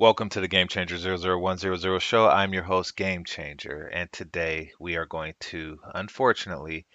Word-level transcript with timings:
Welcome 0.00 0.28
to 0.28 0.40
the 0.40 0.46
Game 0.46 0.68
Changer 0.68 0.96
zero 0.96 1.16
zero 1.16 1.40
one 1.40 1.58
zero 1.58 1.74
zero 1.74 1.98
show. 1.98 2.28
I'm 2.28 2.54
your 2.54 2.62
host, 2.62 2.96
Game 2.96 3.24
Changer, 3.24 3.88
and 3.88 4.08
today 4.12 4.70
we 4.78 4.94
are 4.94 5.06
going 5.06 5.34
to, 5.50 5.80
unfortunately, 5.92 6.86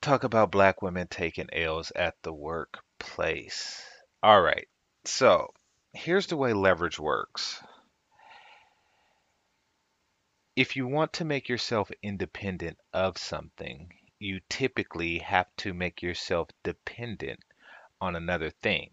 talk 0.00 0.24
about 0.24 0.50
black 0.50 0.80
women 0.80 1.08
taking 1.08 1.48
L's 1.52 1.92
at 1.94 2.14
the 2.22 2.32
workplace. 2.32 3.82
All 4.22 4.40
right, 4.40 4.66
so 5.04 5.52
here's 5.92 6.28
the 6.28 6.38
way 6.38 6.54
leverage 6.54 6.98
works. 6.98 7.62
If 10.56 10.74
you 10.74 10.86
want 10.86 11.12
to 11.12 11.26
make 11.26 11.50
yourself 11.50 11.90
independent 12.02 12.78
of 12.94 13.18
something, 13.18 13.92
you 14.18 14.40
typically 14.48 15.18
have 15.18 15.48
to 15.58 15.74
make 15.74 16.00
yourself 16.00 16.48
dependent 16.64 17.40
on 18.00 18.16
another 18.16 18.48
thing 18.48 18.92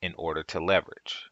in 0.00 0.14
order 0.16 0.44
to 0.44 0.60
leverage. 0.60 1.31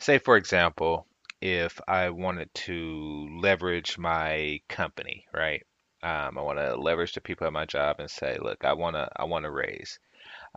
Say, 0.00 0.18
for 0.18 0.36
example, 0.36 1.06
if 1.40 1.80
I 1.86 2.10
wanted 2.10 2.52
to 2.66 3.28
leverage 3.40 3.96
my 3.96 4.60
company, 4.68 5.26
right? 5.32 5.64
Um, 6.02 6.36
I 6.36 6.42
want 6.42 6.58
to 6.58 6.74
leverage 6.76 7.12
the 7.12 7.20
people 7.20 7.46
at 7.46 7.52
my 7.52 7.64
job 7.64 8.00
and 8.00 8.10
say, 8.10 8.38
look, 8.38 8.64
I 8.64 8.72
want 8.72 8.96
to 8.96 9.08
I 9.14 9.24
want 9.24 9.44
to 9.44 9.50
raise. 9.52 10.00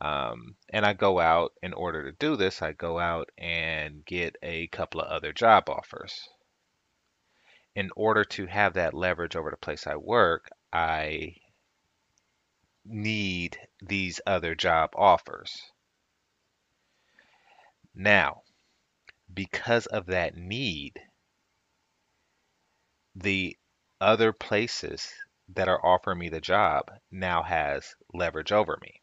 Um, 0.01 0.55
and 0.69 0.85
I 0.85 0.93
go 0.93 1.19
out 1.19 1.53
in 1.63 1.73
order 1.73 2.03
to 2.03 2.13
do 2.13 2.35
this, 2.35 2.61
I 2.61 2.73
go 2.73 2.99
out 2.99 3.31
and 3.37 4.05
get 4.05 4.37
a 4.43 4.67
couple 4.67 5.01
of 5.01 5.07
other 5.07 5.33
job 5.33 5.69
offers. 5.69 6.29
In 7.75 7.91
order 7.95 8.23
to 8.25 8.45
have 8.47 8.73
that 8.75 8.93
leverage 8.93 9.35
over 9.35 9.51
the 9.51 9.57
place 9.57 9.87
I 9.87 9.95
work, 9.97 10.49
I 10.71 11.35
need 12.85 13.57
these 13.81 14.21
other 14.27 14.55
job 14.55 14.91
offers. 14.95 15.71
Now, 17.95 18.43
because 19.33 19.85
of 19.87 20.07
that 20.07 20.35
need, 20.35 20.99
the 23.15 23.57
other 23.99 24.33
places 24.33 25.13
that 25.49 25.67
are 25.67 25.85
offering 25.85 26.19
me 26.19 26.29
the 26.29 26.41
job 26.41 26.91
now 27.11 27.43
has 27.43 27.95
leverage 28.13 28.51
over 28.51 28.77
me. 28.81 29.01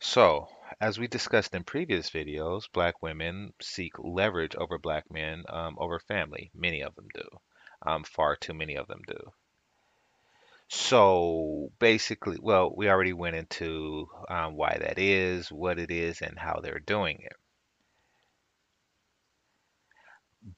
So, 0.00 0.48
as 0.80 0.98
we 0.98 1.08
discussed 1.08 1.54
in 1.54 1.64
previous 1.64 2.10
videos, 2.10 2.70
black 2.72 3.02
women 3.02 3.54
seek 3.60 3.92
leverage 3.98 4.54
over 4.56 4.78
black 4.78 5.10
men 5.10 5.44
um, 5.48 5.76
over 5.78 5.98
family. 5.98 6.50
Many 6.54 6.82
of 6.82 6.94
them 6.94 7.08
do. 7.14 7.28
Um, 7.82 8.04
far 8.04 8.36
too 8.36 8.54
many 8.54 8.76
of 8.76 8.86
them 8.86 9.02
do. 9.06 9.32
So 10.76 11.70
basically, 11.78 12.36
well, 12.40 12.74
we 12.74 12.90
already 12.90 13.12
went 13.12 13.36
into 13.36 14.08
um, 14.28 14.56
why 14.56 14.76
that 14.80 14.98
is, 14.98 15.50
what 15.50 15.78
it 15.78 15.90
is, 15.90 16.20
and 16.20 16.36
how 16.36 16.60
they're 16.60 16.80
doing 16.80 17.20
it. 17.22 17.36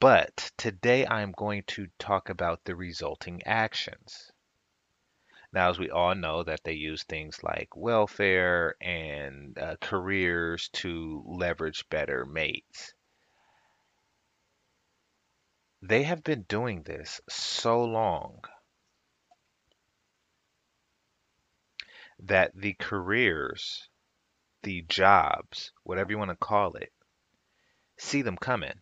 But 0.01 0.51
today 0.57 1.07
I'm 1.07 1.33
going 1.33 1.65
to 1.69 1.89
talk 1.99 2.31
about 2.31 2.65
the 2.65 2.75
resulting 2.75 3.43
actions. 3.45 4.33
Now, 5.53 5.69
as 5.69 5.79
we 5.79 5.91
all 5.91 6.15
know, 6.15 6.43
that 6.45 6.65
they 6.65 6.73
use 6.73 7.05
things 7.05 7.45
like 7.45 7.77
welfare 7.77 8.75
and 8.81 9.57
uh, 9.59 9.77
careers 9.83 10.71
to 10.71 11.23
leverage 11.27 11.89
better 11.91 12.25
mates. 12.25 12.95
They 15.83 16.05
have 16.05 16.25
been 16.25 16.43
doing 16.49 16.83
this 16.83 17.21
so 17.29 17.85
long 17.85 18.41
that 22.19 22.53
the 22.55 22.75
careers, 22.75 23.89
the 24.63 24.83
jobs, 24.83 25.73
whatever 25.85 26.11
you 26.11 26.19
want 26.19 26.31
to 26.31 26.37
call 26.37 26.75
it, 26.75 26.93
see 27.99 28.23
them 28.23 28.37
coming. 28.37 28.81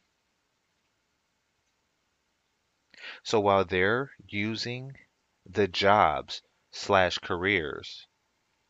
So 3.23 3.39
while 3.41 3.65
they're 3.65 4.11
using 4.27 4.97
the 5.45 5.69
jobs 5.69 6.43
slash 6.71 7.19
careers 7.19 8.07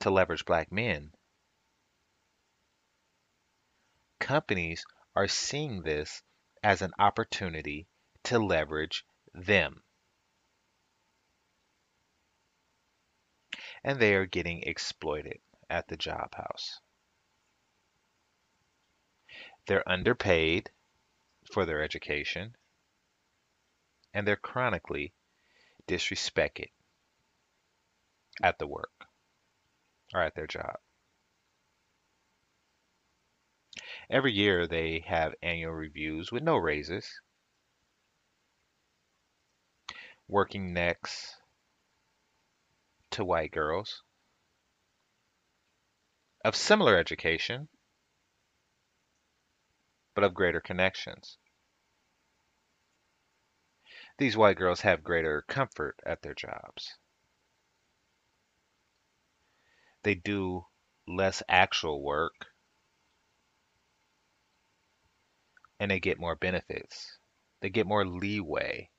to 0.00 0.10
leverage 0.10 0.44
black 0.44 0.72
men, 0.72 1.12
companies 4.18 4.84
are 5.14 5.28
seeing 5.28 5.82
this 5.82 6.22
as 6.64 6.82
an 6.82 6.92
opportunity 6.98 7.86
to 8.24 8.38
leverage 8.40 9.04
them. 9.34 9.83
And 13.84 14.00
they 14.00 14.14
are 14.14 14.26
getting 14.26 14.62
exploited 14.62 15.40
at 15.68 15.88
the 15.88 15.96
job 15.96 16.34
house. 16.34 16.80
They're 19.66 19.88
underpaid 19.88 20.70
for 21.52 21.66
their 21.66 21.82
education, 21.82 22.56
and 24.12 24.26
they're 24.26 24.36
chronically 24.36 25.12
disrespected 25.86 26.70
at 28.42 28.58
the 28.58 28.66
work 28.66 29.06
or 30.12 30.22
at 30.22 30.34
their 30.34 30.46
job. 30.46 30.76
Every 34.10 34.32
year 34.32 34.66
they 34.66 35.00
have 35.06 35.34
annual 35.42 35.72
reviews 35.72 36.30
with 36.30 36.42
no 36.42 36.56
raises. 36.56 37.20
Working 40.28 40.72
next 40.72 41.36
to 43.14 43.24
white 43.24 43.52
girls 43.52 44.02
of 46.44 46.56
similar 46.56 46.96
education, 46.96 47.68
but 50.14 50.24
of 50.24 50.34
greater 50.34 50.60
connections. 50.60 51.38
These 54.18 54.36
white 54.36 54.56
girls 54.56 54.80
have 54.82 55.04
greater 55.04 55.42
comfort 55.48 55.96
at 56.04 56.22
their 56.22 56.34
jobs. 56.34 56.98
They 60.02 60.14
do 60.16 60.66
less 61.06 61.42
actual 61.48 62.02
work 62.02 62.46
and 65.78 65.90
they 65.90 66.00
get 66.00 66.18
more 66.18 66.36
benefits. 66.36 67.18
They 67.60 67.70
get 67.70 67.86
more 67.86 68.06
leeway. 68.06 68.90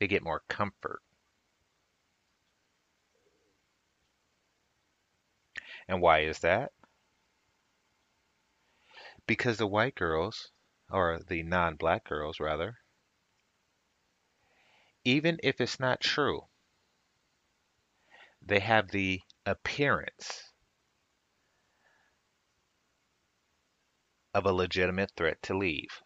They 0.00 0.08
get 0.08 0.22
more 0.22 0.42
comfort. 0.48 1.00
And 5.88 6.00
why 6.00 6.20
is 6.20 6.40
that? 6.40 6.72
Because 9.26 9.58
the 9.58 9.66
white 9.66 9.94
girls, 9.94 10.50
or 10.90 11.20
the 11.20 11.42
non 11.42 11.76
black 11.76 12.04
girls 12.04 12.40
rather, 12.40 12.78
even 15.04 15.38
if 15.42 15.60
it's 15.60 15.78
not 15.78 16.00
true, 16.00 16.48
they 18.42 18.60
have 18.60 18.90
the 18.90 19.20
appearance 19.44 20.52
of 24.34 24.44
a 24.46 24.52
legitimate 24.52 25.10
threat 25.16 25.40
to 25.42 25.56
leave. 25.56 26.02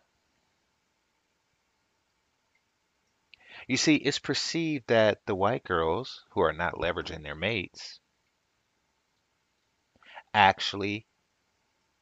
You 3.67 3.77
see, 3.77 3.97
it's 3.97 4.19
perceived 4.19 4.89
that 4.89 5.25
the 5.27 5.35
white 5.35 5.65
girls 5.65 6.25
who 6.31 6.41
are 6.41 6.53
not 6.53 6.75
leveraging 6.75 7.23
their 7.23 7.35
mates 7.35 8.01
actually 10.35 11.07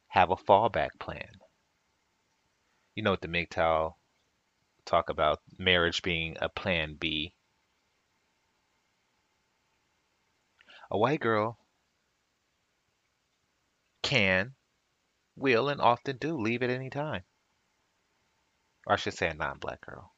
have 0.09 0.31
a 0.31 0.37
fallback 0.37 0.99
plan. 0.99 1.31
You 2.95 3.03
know 3.03 3.11
what 3.11 3.21
the 3.21 3.29
MGTOW 3.29 3.95
talk 4.85 5.11
about 5.11 5.41
marriage 5.59 6.03
being 6.03 6.37
a 6.41 6.49
plan 6.49 6.95
B. 6.95 7.35
A 10.91 10.97
white 10.97 11.21
girl 11.21 11.59
can, 14.03 14.55
will, 15.37 15.69
and 15.69 15.81
often 15.81 16.17
do 16.17 16.37
leave 16.39 16.63
at 16.63 16.71
any 16.71 16.89
time. 16.89 17.23
Or 18.87 18.95
I 18.95 18.97
should 18.97 19.15
say 19.15 19.29
a 19.29 19.35
non 19.35 19.59
black 19.59 19.83
girl. 19.83 20.15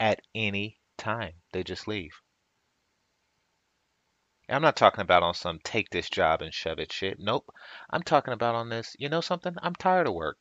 At 0.00 0.22
any 0.34 0.80
time, 0.96 1.34
they 1.52 1.62
just 1.62 1.86
leave. 1.86 2.22
I'm 4.52 4.62
not 4.62 4.76
talking 4.76 5.00
about 5.00 5.22
on 5.22 5.34
some 5.34 5.58
take 5.64 5.88
this 5.90 6.10
job 6.10 6.42
and 6.42 6.52
shove 6.52 6.78
it 6.78 6.92
shit. 6.92 7.18
Nope. 7.18 7.50
I'm 7.88 8.02
talking 8.02 8.34
about 8.34 8.54
on 8.54 8.68
this, 8.68 8.94
you 8.98 9.08
know 9.08 9.22
something? 9.22 9.54
I'm 9.62 9.74
tired 9.74 10.06
of 10.06 10.14
work. 10.14 10.38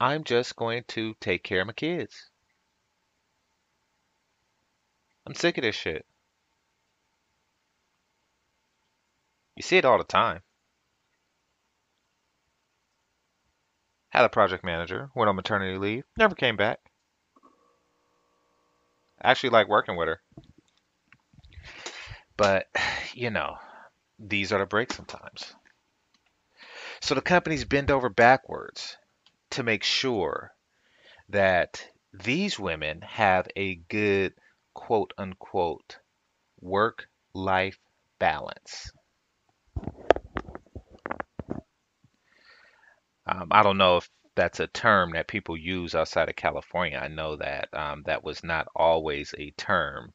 I'm 0.00 0.22
just 0.24 0.54
going 0.56 0.84
to 0.88 1.14
take 1.20 1.42
care 1.42 1.62
of 1.62 1.66
my 1.66 1.72
kids. 1.72 2.30
I'm 5.26 5.34
sick 5.34 5.58
of 5.58 5.62
this 5.62 5.74
shit. 5.74 6.06
You 9.56 9.62
see 9.62 9.78
it 9.78 9.84
all 9.84 9.98
the 9.98 10.04
time. 10.04 10.42
Had 14.10 14.24
a 14.24 14.28
project 14.28 14.62
manager, 14.64 15.10
went 15.14 15.28
on 15.28 15.36
maternity 15.36 15.76
leave, 15.76 16.04
never 16.16 16.34
came 16.34 16.56
back. 16.56 16.78
Actually 19.20 19.50
like 19.50 19.68
working 19.68 19.96
with 19.96 20.08
her. 20.08 20.20
But, 22.36 22.66
you 23.14 23.30
know, 23.30 23.56
these 24.18 24.52
are 24.52 24.58
the 24.58 24.66
breaks 24.66 24.96
sometimes. 24.96 25.54
So 27.00 27.14
the 27.14 27.20
companies 27.20 27.64
bend 27.64 27.90
over 27.90 28.08
backwards 28.08 28.96
to 29.50 29.62
make 29.62 29.84
sure 29.84 30.52
that 31.28 31.86
these 32.12 32.58
women 32.58 33.02
have 33.02 33.48
a 33.56 33.76
good 33.76 34.34
quote 34.74 35.12
unquote 35.18 35.98
work 36.60 37.08
life 37.34 37.78
balance. 38.18 38.92
Um, 43.26 43.48
I 43.50 43.62
don't 43.62 43.78
know 43.78 43.98
if 43.98 44.08
that's 44.36 44.60
a 44.60 44.66
term 44.68 45.12
that 45.12 45.28
people 45.28 45.56
use 45.56 45.94
outside 45.94 46.28
of 46.28 46.36
California. 46.36 46.98
I 46.98 47.08
know 47.08 47.36
that 47.36 47.68
um, 47.72 48.02
that 48.06 48.22
was 48.22 48.44
not 48.44 48.68
always 48.74 49.34
a 49.36 49.50
term 49.52 50.12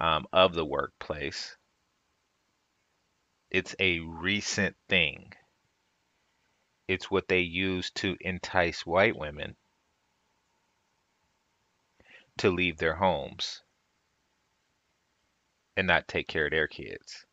um, 0.00 0.26
of 0.32 0.54
the 0.54 0.64
workplace. 0.64 1.56
It's 3.50 3.74
a 3.78 4.00
recent 4.00 4.76
thing. 4.88 5.32
It's 6.88 7.10
what 7.10 7.28
they 7.28 7.40
use 7.40 7.90
to 7.92 8.16
entice 8.20 8.84
white 8.84 9.16
women 9.16 9.56
to 12.38 12.50
leave 12.50 12.78
their 12.78 12.94
homes 12.94 13.62
and 15.76 15.86
not 15.86 16.08
take 16.08 16.28
care 16.28 16.46
of 16.46 16.50
their 16.50 16.68
kids. 16.68 17.26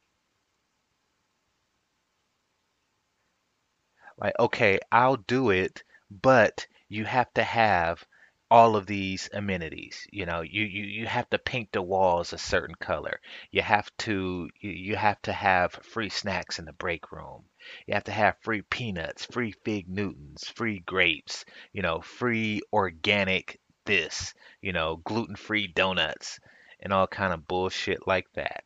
Like, 4.18 4.38
okay, 4.40 4.80
I'll 4.92 5.18
do 5.18 5.50
it, 5.50 5.84
but 6.10 6.68
you 6.88 7.06
have 7.06 7.34
to 7.34 7.44
have 7.44 8.06
all 8.52 8.76
of 8.76 8.86
these 8.86 9.30
amenities. 9.32 10.06
You 10.12 10.26
know, 10.26 10.42
you, 10.42 10.66
you, 10.66 10.84
you 10.84 11.08
have 11.08 11.30
to 11.30 11.40
paint 11.40 11.72
the 11.72 11.82
walls 11.82 12.34
a 12.34 12.38
certain 12.38 12.76
color. 12.76 13.22
You 13.50 13.62
have 13.62 13.90
to 14.00 14.50
you, 14.60 14.98
have 14.98 15.22
to 15.22 15.32
have 15.32 15.72
free 15.72 16.10
snacks 16.10 16.60
in 16.60 16.66
the 16.66 16.74
break 16.74 17.14
room. 17.14 17.46
You 17.88 17.94
have 17.94 18.04
to 18.04 18.12
have 18.12 18.36
free 18.42 18.62
peanuts, 18.62 19.26
free 19.26 19.54
fig 19.64 19.88
Newtons, 19.88 20.50
free 20.50 20.80
grapes, 20.80 21.46
you 21.72 21.82
know, 21.82 22.02
free 22.02 22.62
organic 22.74 23.62
this, 23.86 24.34
you 24.62 24.74
know, 24.74 24.98
gluten-free 24.98 25.68
donuts 25.68 26.38
and 26.82 26.92
all 26.92 27.08
kind 27.08 27.32
of 27.32 27.48
bullshit 27.48 28.06
like 28.06 28.28
that. 28.34 28.66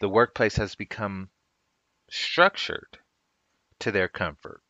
The 0.00 0.08
workplace 0.10 0.56
has 0.56 0.74
become 0.74 1.30
structured 2.10 2.98
to 3.78 3.90
their 3.90 4.08
comfort. 4.08 4.60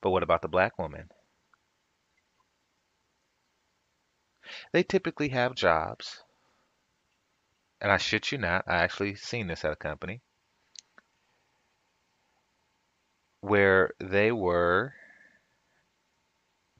But 0.00 0.10
what 0.10 0.22
about 0.22 0.42
the 0.42 0.48
black 0.48 0.78
woman? 0.78 1.10
They 4.72 4.82
typically 4.82 5.30
have 5.30 5.54
jobs, 5.54 6.22
and 7.80 7.90
I 7.90 7.96
shit 7.96 8.30
you 8.32 8.38
not, 8.38 8.64
I 8.66 8.76
actually 8.76 9.16
seen 9.16 9.48
this 9.48 9.64
at 9.64 9.72
a 9.72 9.76
company. 9.76 10.22
Where 13.40 13.92
they 13.98 14.30
were 14.32 14.94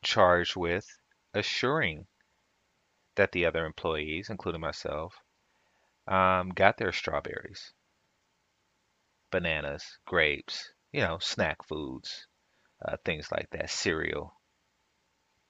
charged 0.02 0.56
with 0.56 0.86
assuring 1.34 2.06
that 3.16 3.32
the 3.32 3.44
other 3.44 3.66
employees, 3.66 4.30
including 4.30 4.60
myself, 4.60 5.20
um, 6.06 6.50
got 6.50 6.76
their 6.76 6.92
strawberries, 6.92 7.72
bananas, 9.30 9.98
grapes, 10.06 10.72
you 10.92 11.00
know, 11.00 11.18
snack 11.18 11.64
foods, 11.64 12.27
uh, 12.84 12.96
things 13.04 13.30
like 13.32 13.48
that, 13.50 13.70
cereal, 13.70 14.34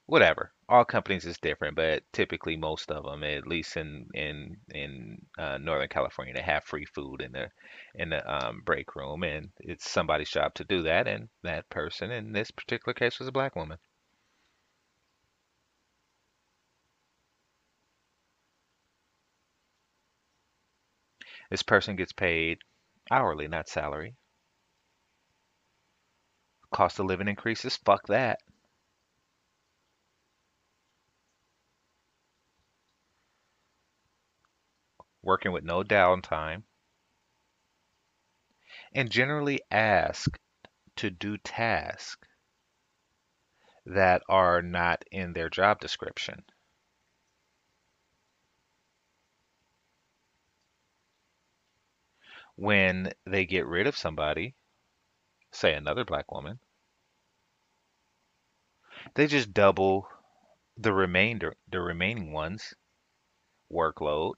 whatever. 0.07 0.53
All 0.69 0.85
companies 0.85 1.25
is 1.25 1.39
different, 1.39 1.77
but 1.77 2.03
typically 2.13 2.57
most 2.57 2.91
of 2.91 3.05
them, 3.05 3.23
at 3.23 3.47
least 3.47 3.77
in 3.77 4.09
in 4.13 4.57
in 4.75 5.25
uh, 5.39 5.59
Northern 5.59 5.89
California, 5.89 6.35
they 6.35 6.43
have 6.43 6.65
free 6.65 6.85
food 6.85 7.23
in 7.23 7.31
the 7.33 7.49
in 7.95 8.11
the 8.11 8.29
um, 8.29 8.63
break 8.65 8.97
room, 8.97 9.23
and 9.23 9.51
it's 9.61 9.89
somebody's 9.89 10.31
job 10.31 10.55
to 10.55 10.65
do 10.65 10.83
that. 10.83 11.07
And 11.07 11.29
that 11.45 11.69
person, 11.71 12.11
in 12.11 12.33
this 12.33 12.51
particular 12.51 12.93
case, 12.93 13.19
was 13.21 13.29
a 13.29 13.33
black 13.33 13.55
woman. 13.55 13.79
This 21.51 21.63
person 21.63 21.95
gets 21.97 22.15
paid 22.15 22.61
hourly, 23.11 23.49
not 23.49 23.69
salary. 23.69 24.17
Cost 26.71 26.99
of 26.99 27.07
living 27.07 27.29
increases, 27.29 27.77
fuck 27.77 28.07
that. 28.09 28.41
Working 35.23 35.53
with 35.53 35.65
no 35.65 35.83
downtime, 35.83 36.63
and 38.95 39.11
generally 39.11 39.61
asked 39.71 40.39
to 40.97 41.11
do 41.11 41.37
tasks 41.39 42.27
that 43.85 44.23
are 44.29 44.63
not 44.63 45.05
in 45.11 45.33
their 45.33 45.49
job 45.49 45.81
description. 45.81 46.45
When 52.57 53.13
they 53.25 53.47
get 53.47 53.67
rid 53.67 53.87
of 53.87 53.97
somebody, 53.97 54.55
say 55.53 55.75
another 55.75 56.05
black 56.05 56.31
woman, 56.33 56.59
they 59.15 59.27
just 59.27 59.53
double 59.53 60.09
the 60.77 60.93
remainder, 60.93 61.55
the 61.71 61.81
remaining 61.81 62.33
ones 62.33 62.75
workload 63.73 64.35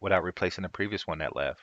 without 0.00 0.24
replacing 0.24 0.62
the 0.62 0.68
previous 0.68 1.06
one 1.06 1.18
that 1.18 1.36
left. 1.36 1.60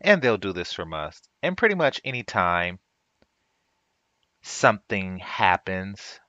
And 0.00 0.22
they'll 0.22 0.38
do 0.38 0.52
this 0.52 0.72
from 0.72 0.94
us. 0.94 1.20
And 1.42 1.56
pretty 1.56 1.74
much 1.74 2.00
any 2.04 2.22
time 2.22 2.78
something 4.42 5.18
happens 5.18 6.20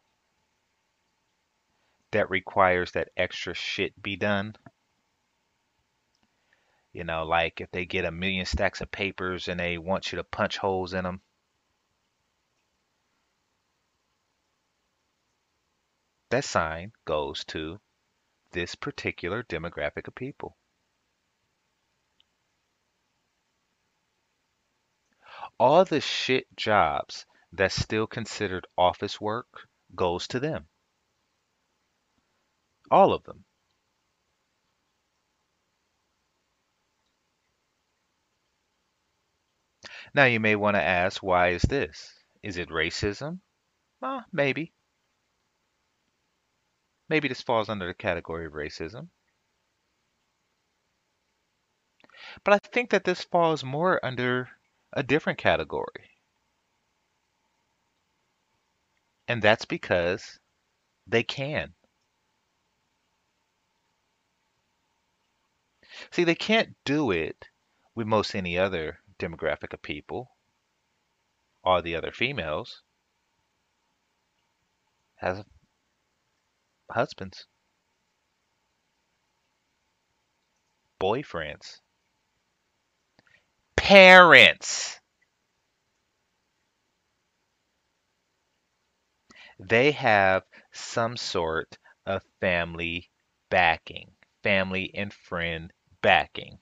that 2.11 2.29
requires 2.29 2.91
that 2.93 3.09
extra 3.15 3.53
shit 3.53 4.01
be 4.01 4.15
done, 4.15 4.55
you 6.93 7.03
know, 7.03 7.23
like 7.25 7.61
if 7.61 7.71
they 7.71 7.85
get 7.85 8.05
a 8.05 8.11
million 8.11 8.45
stacks 8.45 8.81
of 8.81 8.91
papers 8.91 9.47
and 9.47 9.59
they 9.59 9.77
want 9.77 10.11
you 10.11 10.17
to 10.17 10.23
punch 10.23 10.57
holes 10.57 10.93
in 10.93 11.03
them, 11.03 11.21
that 16.29 16.43
sign 16.45 16.91
goes 17.05 17.43
to 17.45 17.79
this 18.51 18.75
particular 18.75 19.43
demographic 19.43 20.07
of 20.07 20.15
people. 20.15 20.57
All 25.59 25.85
the 25.85 26.01
shit 26.01 26.47
jobs 26.55 27.25
that's 27.51 27.75
still 27.75 28.07
considered 28.07 28.65
office 28.77 29.19
work 29.19 29.67
goes 29.95 30.27
to 30.29 30.39
them. 30.39 30.67
All 32.91 33.13
of 33.13 33.23
them. 33.23 33.45
Now 40.13 40.25
you 40.25 40.39
may 40.39 40.55
want 40.55 40.75
to 40.75 40.81
ask, 40.81 41.21
why 41.21 41.49
is 41.49 41.61
this? 41.61 42.13
Is 42.41 42.57
it 42.57 42.69
racism? 42.69 43.39
Well, 44.01 44.25
maybe. 44.31 44.73
Maybe 47.09 47.27
this 47.27 47.41
falls 47.41 47.69
under 47.69 47.87
the 47.87 47.93
category 47.93 48.45
of 48.45 48.53
racism. 48.53 49.09
But 52.43 52.53
I 52.53 52.57
think 52.59 52.91
that 52.91 53.03
this 53.03 53.23
falls 53.23 53.63
more 53.63 54.03
under 54.03 54.49
a 54.93 55.03
different 55.03 55.39
category. 55.39 56.09
And 59.27 59.41
that's 59.41 59.65
because 59.65 60.39
they 61.07 61.23
can. 61.23 61.73
See, 66.11 66.23
they 66.23 66.35
can't 66.35 66.75
do 66.85 67.11
it 67.11 67.45
with 67.95 68.07
most 68.07 68.35
any 68.35 68.57
other 68.57 68.99
demographic 69.19 69.73
of 69.73 69.81
people 69.81 70.31
or 71.63 71.81
the 71.81 71.95
other 71.95 72.11
females 72.11 72.81
has 75.17 75.43
husbands, 76.89 77.45
boyfriends, 80.99 81.81
parents. 83.75 84.99
They 89.59 89.91
have 89.91 90.43
some 90.71 91.17
sort 91.17 91.77
of 92.05 92.23
family 92.39 93.09
backing, 93.49 94.11
family 94.41 94.91
and 94.95 95.13
friend 95.13 95.73
backing. 96.01 96.59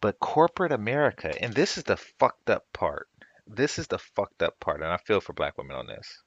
But 0.00 0.18
corporate 0.18 0.72
America, 0.72 1.34
and 1.42 1.52
this 1.52 1.76
is 1.76 1.84
the 1.84 1.96
fucked 1.96 2.48
up 2.48 2.72
part. 2.72 3.08
This 3.46 3.78
is 3.78 3.88
the 3.88 3.98
fucked 3.98 4.42
up 4.42 4.58
part, 4.60 4.80
and 4.80 4.90
I 4.90 4.96
feel 4.96 5.20
for 5.20 5.32
black 5.32 5.58
women 5.58 5.76
on 5.76 5.86
this. 5.86 6.22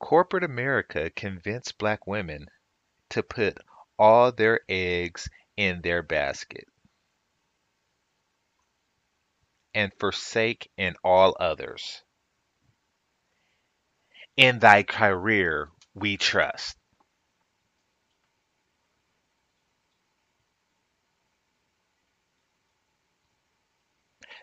Corporate 0.00 0.42
America 0.42 1.10
convinced 1.10 1.78
black 1.78 2.06
women 2.06 2.48
to 3.10 3.22
put 3.22 3.58
all 3.98 4.32
their 4.32 4.60
eggs 4.68 5.28
in 5.56 5.80
their 5.82 6.02
basket 6.02 6.66
and 9.74 9.92
forsake 10.00 10.70
in 10.76 10.96
all 11.04 11.36
others. 11.38 12.02
In 14.36 14.58
thy 14.58 14.82
career 14.82 15.70
we 15.94 16.16
trust. 16.16 16.76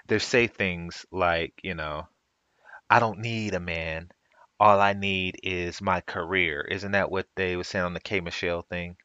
They 0.10 0.20
say 0.20 0.48
things 0.48 1.06
like, 1.10 1.54
you 1.64 1.74
know, 1.74 2.10
I 2.90 3.00
don't 3.00 3.20
need 3.20 3.54
a 3.54 3.62
man. 3.62 4.10
All 4.60 4.82
I 4.82 4.94
need 4.94 5.40
is 5.44 5.82
my 5.82 6.02
career. 6.02 6.62
Isn't 6.62 6.92
that 6.94 7.12
what 7.12 7.28
they 7.36 7.56
were 7.56 7.64
saying 7.64 7.86
on 7.86 7.94
the 7.94 8.02
K 8.02 8.20
Michelle 8.20 8.64
thing? 8.64 8.98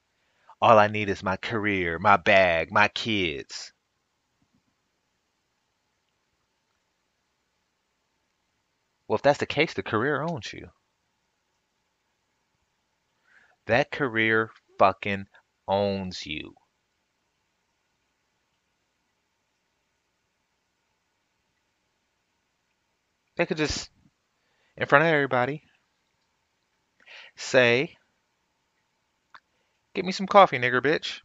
All 0.61 0.79
I 0.79 0.89
need 0.89 1.11
is 1.11 1.23
my 1.23 1.37
career, 1.37 1.99
my 1.99 2.17
bag, 2.17 2.73
my 2.73 2.89
kids. 2.89 3.73
Well, 9.07 9.17
if 9.17 9.23
that's 9.23 9.39
the 9.41 9.47
case, 9.47 9.75
the 9.75 9.83
career 9.83 10.23
owns 10.23 10.53
you. 10.53 10.71
That 13.67 13.91
career 13.91 14.51
fucking 14.79 15.27
owns 15.69 16.25
you. 16.27 16.55
They 23.37 23.47
could 23.47 23.57
just, 23.57 23.91
in 24.77 24.87
front 24.87 25.05
of 25.05 25.09
everybody, 25.09 25.65
say, 27.37 27.97
Get 29.95 30.05
me 30.05 30.13
some 30.13 30.27
coffee, 30.27 30.59
nigger 30.59 30.83
bitch. 30.83 31.21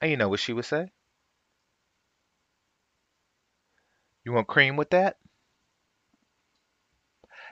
And 0.00 0.10
you 0.10 0.16
know 0.16 0.28
what 0.28 0.40
she 0.40 0.52
would 0.54 0.64
say? 0.64 0.90
You 4.24 4.32
want 4.32 4.48
cream 4.48 4.76
with 4.76 4.90
that? 4.90 5.18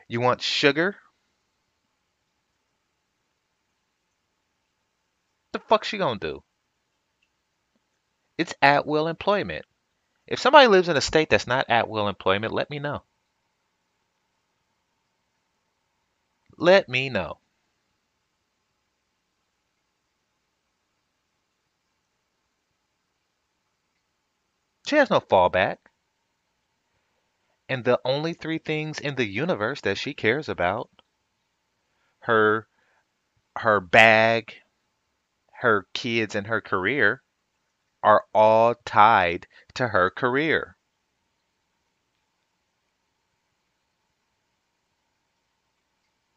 You 0.08 0.20
want 0.20 0.40
sugar? 0.40 0.96
The 5.52 5.58
fuck 5.58 5.84
she 5.84 5.98
gonna 5.98 6.18
do? 6.18 6.42
It's 8.38 8.54
at 8.62 8.86
will 8.86 9.08
employment. 9.08 9.66
If 10.26 10.38
somebody 10.38 10.66
lives 10.68 10.88
in 10.88 10.96
a 10.96 11.00
state 11.00 11.30
that's 11.30 11.46
not 11.46 11.68
at 11.68 11.88
will 11.88 12.08
employment, 12.08 12.52
let 12.52 12.70
me 12.70 12.78
know. 12.78 13.02
Let 16.56 16.88
me 16.88 17.08
know. 17.08 17.38
She 24.86 24.96
has 24.96 25.10
no 25.10 25.20
fallback. 25.20 25.78
And 27.68 27.84
the 27.84 28.00
only 28.04 28.34
three 28.34 28.58
things 28.58 29.00
in 29.00 29.14
the 29.14 29.24
universe 29.24 29.80
that 29.80 29.96
she 29.96 30.12
cares 30.12 30.48
about 30.48 30.90
her 32.20 32.68
her 33.56 33.80
bag, 33.80 34.54
her 35.60 35.86
kids 35.94 36.34
and 36.34 36.46
her 36.46 36.60
career 36.60 37.21
are 38.02 38.24
all 38.34 38.74
tied 38.84 39.46
to 39.74 39.88
her 39.88 40.10
career. 40.10 40.76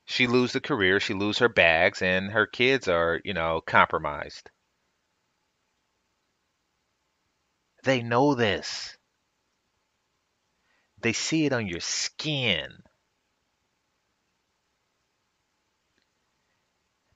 She 0.05 0.27
lose 0.27 0.53
the 0.53 0.61
career, 0.61 0.99
she 0.99 1.13
lose 1.13 1.39
her 1.39 1.49
bags 1.49 2.01
and 2.01 2.31
her 2.31 2.45
kids 2.45 2.87
are, 2.87 3.19
you 3.25 3.33
know, 3.33 3.61
compromised. 3.61 4.49
They 7.83 8.01
know 8.01 8.35
this. 8.35 8.97
They 11.01 11.13
see 11.13 11.45
it 11.45 11.53
on 11.53 11.67
your 11.67 11.81
skin. 11.81 12.83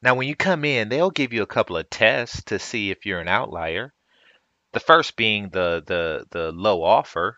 Now, 0.02 0.16
when 0.16 0.28
you 0.28 0.36
come 0.36 0.64
in, 0.64 0.90
they'll 0.90 1.12
give 1.12 1.34
you 1.34 1.42
a 1.42 1.48
couple 1.48 1.76
of 1.76 1.90
tests 1.90 2.44
to 2.46 2.60
see 2.60 2.92
if 2.92 3.06
you're 3.06 3.20
an 3.20 3.28
outlier. 3.28 3.94
The 4.72 4.80
first 4.80 5.16
being 5.16 5.50
the 5.50 5.84
the 5.86 6.26
the 6.32 6.52
low 6.52 6.82
offer. 6.82 7.38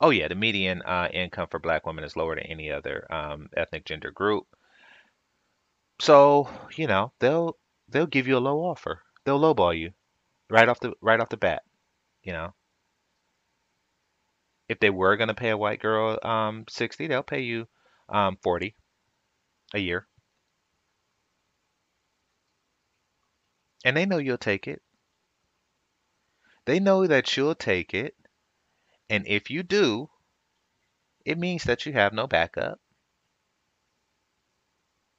Oh 0.00 0.10
yeah, 0.10 0.28
the 0.28 0.36
median 0.36 0.82
uh, 0.82 1.08
income 1.12 1.48
for 1.48 1.58
Black 1.58 1.84
women 1.84 2.04
is 2.04 2.14
lower 2.14 2.36
than 2.36 2.44
any 2.44 2.70
other 2.70 3.12
um, 3.12 3.48
ethnic 3.56 3.84
gender 3.84 4.12
group. 4.12 4.46
So 6.00 6.48
you 6.76 6.86
know 6.86 7.12
they'll 7.18 7.58
they'll 7.88 8.06
give 8.06 8.28
you 8.28 8.36
a 8.36 8.38
low 8.38 8.60
offer. 8.60 9.02
They'll 9.24 9.40
lowball 9.40 9.76
you 9.76 9.92
right 10.50 10.68
off 10.68 10.80
the 10.80 10.94
right 11.00 11.20
off 11.20 11.30
the 11.30 11.36
bat. 11.38 11.64
You 12.22 12.32
know, 12.34 12.54
if 14.68 14.78
they 14.78 14.90
were 14.90 15.16
gonna 15.16 15.34
pay 15.34 15.48
a 15.50 15.56
white 15.56 15.80
girl 15.80 16.18
um, 16.22 16.64
sixty, 16.68 17.06
they'll 17.06 17.22
pay 17.22 17.40
you 17.40 17.66
um, 18.10 18.36
forty 18.42 18.76
a 19.74 19.78
year, 19.78 20.08
and 23.84 23.96
they 23.96 24.06
know 24.06 24.18
you'll 24.18 24.38
take 24.38 24.66
it. 24.66 24.82
They 26.64 26.80
know 26.80 27.06
that 27.06 27.36
you'll 27.36 27.54
take 27.54 27.92
it, 27.92 28.16
and 29.10 29.26
if 29.26 29.50
you 29.50 29.62
do, 29.62 30.08
it 31.24 31.38
means 31.38 31.64
that 31.64 31.84
you 31.84 31.92
have 31.92 32.14
no 32.14 32.26
backup, 32.26 32.80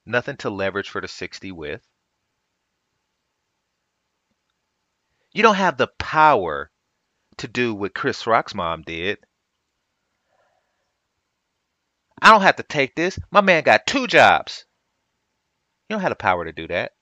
nothing 0.06 0.38
to 0.38 0.50
leverage 0.50 0.90
for 0.90 1.02
the 1.02 1.08
sixty 1.08 1.52
with. 1.52 1.82
You 5.32 5.44
don't 5.44 5.56
have 5.56 5.78
the 5.78 5.90
power 6.00 6.72
to 7.38 7.48
do 7.48 7.76
what 7.76 7.94
Chris 7.94 8.26
Rock's 8.26 8.56
mom 8.56 8.82
did. 8.82 9.20
I 12.22 12.32
don't 12.32 12.42
have 12.42 12.56
to 12.56 12.64
take 12.64 12.96
this. 12.96 13.20
My 13.30 13.42
man 13.42 13.64
got 13.64 13.86
two 13.86 14.08
jobs. 14.08 14.66
You 15.90 15.96
don't 15.96 16.02
have 16.02 16.12
the 16.12 16.16
power 16.16 16.46
to 16.46 16.54
do 16.54 16.68
that. 16.70 16.94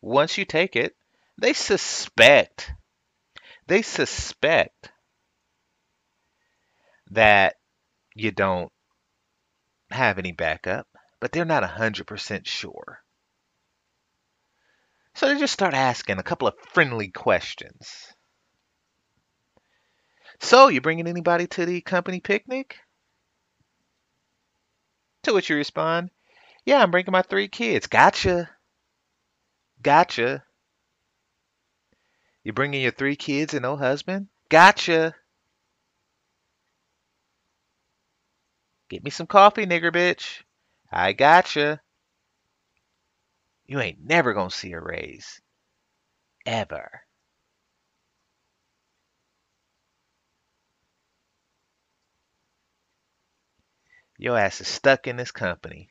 Once 0.00 0.38
you 0.38 0.44
take 0.44 0.76
it, 0.76 0.96
they 1.38 1.52
suspect, 1.52 2.72
they 3.66 3.82
suspect 3.82 4.90
that 7.10 7.56
you 8.14 8.30
don't 8.30 8.72
have 9.90 10.18
any 10.18 10.32
backup, 10.32 10.88
but 11.20 11.30
they're 11.30 11.44
not 11.44 11.62
100% 11.62 12.46
sure. 12.46 13.02
So 15.14 15.28
they 15.28 15.38
just 15.38 15.52
start 15.52 15.74
asking 15.74 16.18
a 16.18 16.22
couple 16.22 16.48
of 16.48 16.58
friendly 16.72 17.08
questions. 17.08 18.14
So, 20.40 20.66
you 20.68 20.80
bringing 20.80 21.06
anybody 21.06 21.46
to 21.46 21.64
the 21.64 21.80
company 21.80 22.18
picnic? 22.20 22.78
To 25.22 25.32
which 25.32 25.48
you 25.48 25.54
respond, 25.54 26.10
Yeah, 26.64 26.82
I'm 26.82 26.90
bringing 26.90 27.12
my 27.12 27.22
three 27.22 27.48
kids. 27.48 27.88
Gotcha. 27.88 28.50
Gotcha. 29.82 30.44
You 32.42 32.52
bringing 32.52 32.82
your 32.82 32.92
three 32.92 33.16
kids 33.16 33.54
and 33.54 33.62
no 33.62 33.76
husband? 33.76 34.28
Gotcha. 34.48 35.14
Get 38.88 39.04
me 39.04 39.10
some 39.10 39.26
coffee, 39.26 39.66
nigger 39.66 39.92
bitch. 39.92 40.42
I 40.90 41.12
gotcha. 41.12 41.80
You 43.66 43.80
ain't 43.80 44.00
never 44.02 44.32
gonna 44.32 44.50
see 44.50 44.72
a 44.72 44.80
raise. 44.80 45.40
Ever. 46.46 47.02
Your 54.16 54.38
ass 54.38 54.60
is 54.60 54.68
stuck 54.68 55.06
in 55.06 55.16
this 55.16 55.30
company 55.30 55.90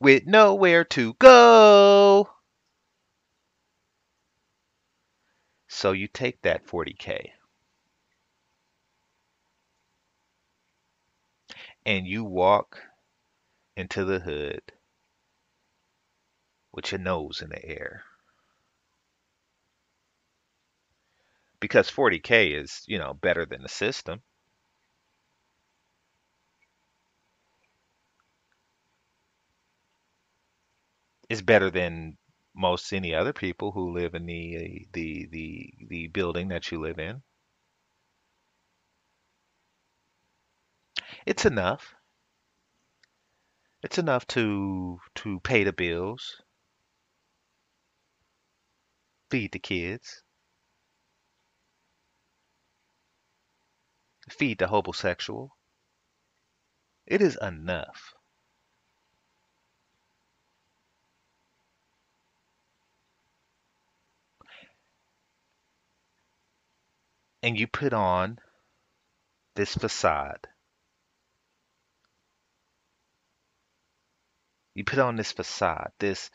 with 0.00 0.26
nowhere 0.26 0.84
to 0.84 1.14
go. 1.14 2.28
So 5.76 5.92
you 5.92 6.08
take 6.08 6.40
that 6.40 6.64
40K 6.66 7.34
and 11.84 12.06
you 12.06 12.24
walk 12.24 12.80
into 13.76 14.04
the 14.04 14.20
hood 14.20 14.72
with 16.72 16.92
your 16.92 17.00
nose 17.00 17.42
in 17.42 17.50
the 17.50 17.64
air. 17.66 18.04
because 21.60 21.90
40K 21.90 22.52
is, 22.52 22.82
you 22.86 22.98
know, 22.98 23.12
better 23.12 23.44
than 23.44 23.62
the 23.62 23.68
system. 23.68 24.22
It's 31.28 31.40
better 31.42 31.70
than 31.70 32.18
most 32.56 32.92
any 32.92 33.14
other 33.14 33.32
people 33.32 33.72
who 33.72 33.92
live 33.92 34.14
in 34.16 34.26
the 34.26 34.88
the 34.92 35.28
the 35.30 35.74
the 35.88 36.06
building 36.08 36.48
that 36.48 36.72
you 36.72 36.80
live 36.80 36.98
in. 36.98 37.22
It's 41.26 41.44
enough. 41.44 41.94
It's 43.82 43.96
enough 43.96 44.26
to 44.26 45.00
to 45.14 45.40
pay 45.40 45.64
the 45.64 45.72
bills, 45.72 46.42
feed 49.30 49.52
the 49.52 49.60
kids, 49.60 50.24
feed 54.30 54.58
the 54.58 54.68
homosexual. 54.68 55.56
It 57.06 57.20
is 57.20 57.36
enough. 57.42 58.15
And 67.46 67.56
you 67.56 67.68
put 67.68 67.92
on 67.92 68.40
this 69.54 69.72
facade. 69.72 70.48
You 74.74 74.82
put 74.82 74.98
on 74.98 75.14
this 75.14 75.30
facade, 75.30 75.92
this 76.00 76.28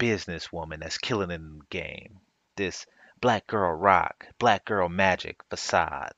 businesswoman 0.00 0.80
that's 0.80 0.98
killing 0.98 1.30
in 1.30 1.58
the 1.58 1.64
game, 1.70 2.18
this 2.56 2.86
black 3.20 3.46
girl 3.46 3.72
rock, 3.72 4.26
black 4.40 4.64
girl 4.64 4.88
magic 4.88 5.44
facade. 5.48 6.14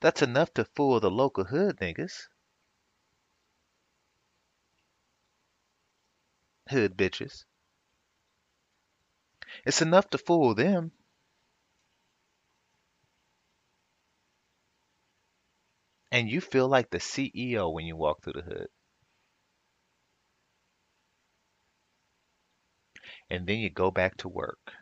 That's 0.00 0.20
enough 0.20 0.52
to 0.54 0.66
fool 0.66 1.00
the 1.00 1.10
local 1.10 1.44
hood 1.44 1.78
niggas, 1.78 2.28
hood 6.68 6.98
bitches. 6.98 7.46
It's 9.64 9.80
enough 9.80 10.10
to 10.10 10.18
fool 10.18 10.54
them. 10.54 10.92
And 16.10 16.30
you 16.30 16.40
feel 16.40 16.68
like 16.68 16.90
the 16.90 16.98
CEO 16.98 17.72
when 17.72 17.86
you 17.86 17.96
walk 17.96 18.22
through 18.22 18.34
the 18.34 18.42
hood. 18.42 18.68
And 23.30 23.46
then 23.46 23.58
you 23.58 23.70
go 23.70 23.90
back 23.90 24.16
to 24.18 24.28
work. 24.28 24.72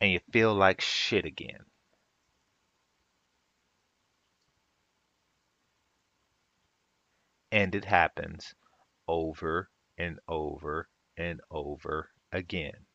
And 0.00 0.12
you 0.12 0.20
feel 0.32 0.54
like 0.54 0.80
shit 0.80 1.24
again. 1.24 1.64
And 7.52 7.74
it 7.74 7.84
happens 7.84 8.54
over 9.08 9.70
and 9.98 10.18
over 10.28 10.88
and 11.16 11.40
over 11.50 12.10
again. 12.32 12.86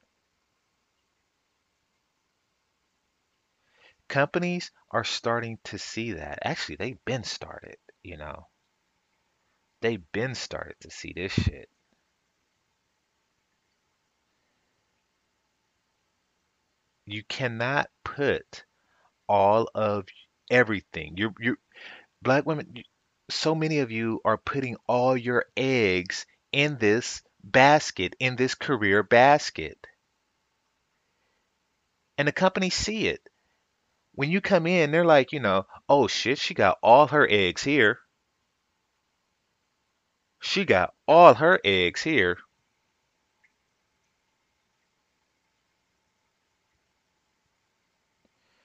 Companies 4.07 4.71
are 4.91 5.03
starting 5.03 5.59
to 5.65 5.77
see 5.77 6.13
that. 6.13 6.39
Actually, 6.43 6.77
they've 6.77 7.05
been 7.05 7.23
started, 7.23 7.77
you 8.03 8.17
know. 8.17 8.47
They've 9.81 10.03
been 10.11 10.33
started 10.33 10.75
to 10.81 10.91
see 10.91 11.13
this 11.15 11.31
shit. 11.31 11.69
You 17.05 17.23
cannot 17.23 17.89
put 18.03 18.65
all 19.29 19.69
of 19.75 20.05
everything. 20.49 21.15
You're, 21.17 21.33
you're 21.39 21.57
black 22.21 22.45
women. 22.45 22.83
So 23.29 23.55
many 23.55 23.79
of 23.79 23.91
you 23.91 24.21
are 24.25 24.37
putting 24.37 24.77
all 24.87 25.15
your 25.15 25.45
eggs 25.55 26.25
in 26.51 26.77
this 26.77 27.21
basket, 27.43 28.15
in 28.19 28.35
this 28.35 28.55
career 28.55 29.03
basket, 29.03 29.77
and 32.17 32.27
the 32.27 32.31
companies 32.31 32.73
see 32.73 33.07
it. 33.07 33.21
When 34.17 34.31
you 34.31 34.41
come 34.41 34.65
in, 34.65 34.89
they're 34.89 35.05
like, 35.05 35.31
you 35.31 35.39
know, 35.39 35.67
oh 35.87 36.07
shit, 36.07 36.39
she 36.39 36.55
got 36.55 36.79
all 36.81 37.05
her 37.05 37.27
eggs 37.29 37.63
here. 37.63 37.99
She 40.41 40.65
got 40.65 40.95
all 41.07 41.35
her 41.35 41.59
eggs 41.63 42.01
here. 42.01 42.39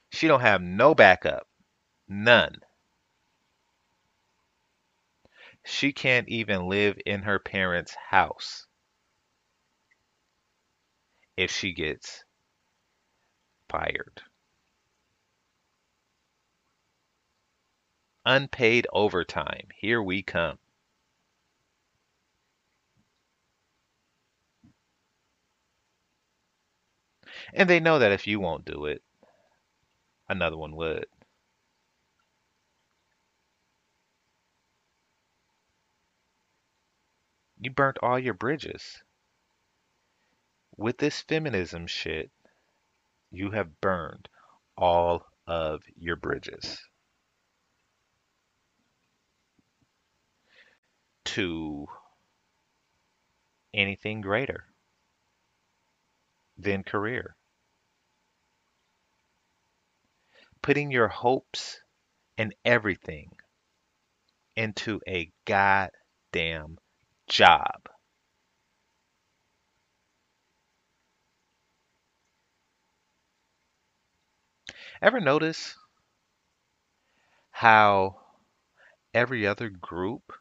She 0.09 0.27
don't 0.27 0.41
have 0.41 0.63
no 0.63 0.95
backup. 0.95 1.47
None. 2.07 2.55
She 5.63 5.93
can't 5.93 6.27
even 6.29 6.67
live 6.67 6.97
in 7.05 7.21
her 7.21 7.37
parents' 7.37 7.95
house 8.09 8.65
if 11.37 11.51
she 11.51 11.73
gets 11.73 12.23
fired. 13.69 14.23
Unpaid 18.25 18.87
overtime. 18.93 19.67
Here 19.75 20.01
we 20.01 20.23
come. 20.23 20.57
And 27.53 27.69
they 27.69 27.81
know 27.81 27.99
that 27.99 28.13
if 28.13 28.25
you 28.25 28.39
won't 28.39 28.63
do 28.63 28.85
it, 28.85 29.03
another 30.29 30.55
one 30.55 30.75
would. 30.77 31.05
You 37.59 37.71
burnt 37.71 37.97
all 38.01 38.17
your 38.17 38.33
bridges. 38.33 39.03
With 40.77 40.97
this 40.97 41.21
feminism 41.21 41.87
shit, 41.87 42.31
you 43.31 43.51
have 43.51 43.81
burned 43.81 44.29
all 44.77 45.25
of 45.45 45.83
your 45.95 46.15
bridges 46.15 46.79
to 51.33 51.87
anything 53.73 54.21
greater 54.21 54.65
than 56.59 56.83
career. 56.83 57.35
Putting 60.61 60.91
your 60.91 61.07
hopes 61.07 61.79
and 62.37 62.53
everything 62.63 63.31
into 64.55 65.01
a 65.07 65.31
goddamn 65.45 66.77
job. 67.27 67.89
Ever 75.01 75.19
notice 75.19 75.75
how 77.49 78.17
every 79.15 79.47
other 79.47 79.69
group 79.69 80.31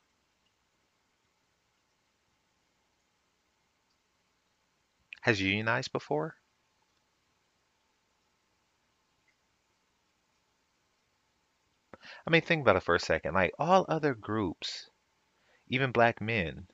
has 5.23 5.41
unionized 5.41 5.93
before? 5.93 6.37
I 12.27 12.31
mean, 12.31 12.41
think 12.43 12.63
about 12.63 12.75
it 12.75 12.83
for 12.83 12.97
a 12.97 12.99
second. 12.99 13.35
Like 13.35 13.55
all 13.61 13.87
other 13.89 14.13
groups, 14.13 14.91
even 15.69 15.93
black 15.93 16.21
men 16.21 16.69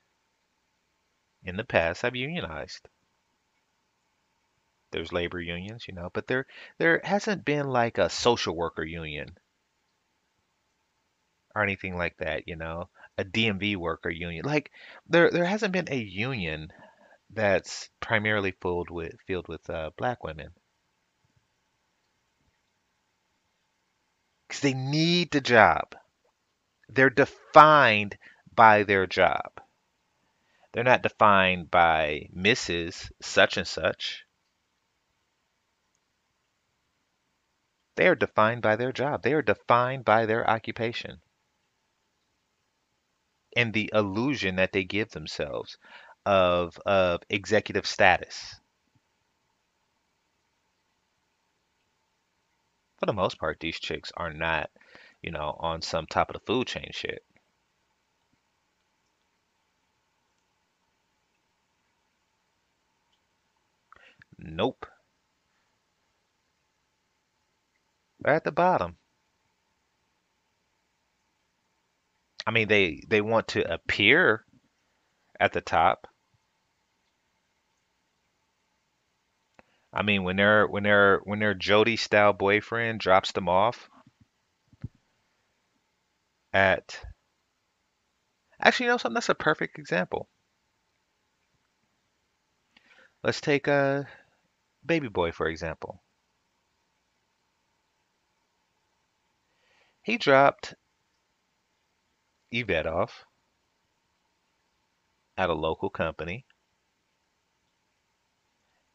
in 1.43 1.57
the 1.57 1.65
past 1.65 2.03
have 2.03 2.15
unionized. 2.15 2.87
There's 4.91 5.11
labor 5.11 5.39
unions, 5.41 5.87
you 5.87 5.95
know, 5.95 6.11
but 6.13 6.27
there 6.27 6.45
there 6.77 7.01
hasn't 7.03 7.43
been 7.43 7.69
like 7.69 7.97
a 7.97 8.07
social 8.07 8.55
worker 8.55 8.83
union 8.83 9.39
or 11.55 11.61
anything 11.63 11.95
like 11.95 12.17
that, 12.17 12.47
you 12.47 12.55
know, 12.55 12.89
a 13.17 13.23
DMV 13.23 13.75
worker 13.75 14.09
union. 14.09 14.45
Like 14.45 14.71
there 15.07 15.29
there 15.29 15.45
hasn't 15.45 15.73
been 15.73 15.87
a 15.91 15.97
union 15.97 16.71
that's 17.31 17.89
primarily 17.99 18.51
filled 18.51 18.89
with 18.89 19.15
filled 19.27 19.47
with 19.47 19.69
uh, 19.69 19.91
black 19.97 20.23
women 20.23 20.51
because 24.47 24.61
they 24.61 24.73
need 24.73 25.31
the 25.31 25.41
job. 25.41 25.95
They're 26.89 27.09
defined 27.09 28.17
by 28.53 28.83
their 28.83 29.05
job. 29.05 29.61
They're 30.71 30.83
not 30.83 31.03
defined 31.03 31.69
by 31.71 32.29
Mrs. 32.35 33.11
such 33.21 33.57
and 33.57 33.67
such. 33.67 34.25
They 37.95 38.07
are 38.07 38.15
defined 38.15 38.61
by 38.61 38.75
their 38.75 38.91
job. 38.91 39.21
They 39.23 39.33
are 39.33 39.41
defined 39.41 40.05
by 40.05 40.25
their 40.25 40.49
occupation 40.49 41.21
and 43.55 43.73
the 43.73 43.89
illusion 43.93 44.55
that 44.55 44.71
they 44.71 44.83
give 44.83 45.09
themselves 45.11 45.77
of 46.29 46.77
of 46.85 47.23
executive 47.31 47.87
status. 47.87 48.55
For 52.99 53.07
the 53.07 53.13
most 53.13 53.39
part, 53.39 53.59
these 53.59 53.79
chicks 53.79 54.11
are 54.15 54.31
not, 54.31 54.69
you 55.23 55.31
know, 55.31 55.55
on 55.59 55.81
some 55.81 56.05
top 56.05 56.29
of 56.29 56.35
the 56.35 56.45
food 56.45 56.67
chain 56.67 56.91
shit. 56.91 57.23
Nope. 64.37 64.85
At 68.23 68.43
the 68.43 68.51
bottom. 68.51 68.97
I 72.45 72.51
mean, 72.51 72.67
they 72.67 73.01
they 73.07 73.21
want 73.21 73.47
to 73.49 73.73
appear 73.73 74.45
at 75.39 75.53
the 75.53 75.61
top, 75.61 76.07
I 79.93 80.01
mean, 80.03 80.23
when 80.23 80.35
their 80.37 80.67
when 80.67 80.83
their 80.83 81.19
when 81.25 81.39
their 81.39 81.53
Jody 81.53 81.95
style 81.95 82.33
boyfriend 82.33 82.99
drops 82.99 83.31
them 83.31 83.47
off 83.49 83.89
at 86.53 87.03
actually, 88.61 88.85
you 88.85 88.91
know 88.91 88.97
something? 88.97 89.15
That's 89.15 89.29
a 89.29 89.35
perfect 89.35 89.77
example. 89.79 90.29
Let's 93.23 93.41
take 93.41 93.67
a 93.67 94.07
baby 94.85 95.09
boy 95.09 95.31
for 95.31 95.47
example. 95.47 96.03
He 100.01 100.17
dropped 100.17 100.75
Yvette 102.51 102.85
off 102.85 103.25
at 105.37 105.49
a 105.49 105.53
local 105.53 105.89
company, 105.89 106.45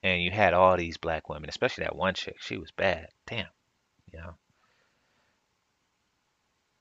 and 0.04 0.22
you 0.22 0.30
had 0.30 0.52
all 0.52 0.76
these 0.76 0.98
black 0.98 1.30
women, 1.30 1.48
especially 1.48 1.84
that 1.84 1.96
one 1.96 2.12
chick. 2.12 2.36
She 2.38 2.58
was 2.58 2.70
bad. 2.70 3.08
Damn, 3.26 3.46
you 4.12 4.20
know. 4.20 4.34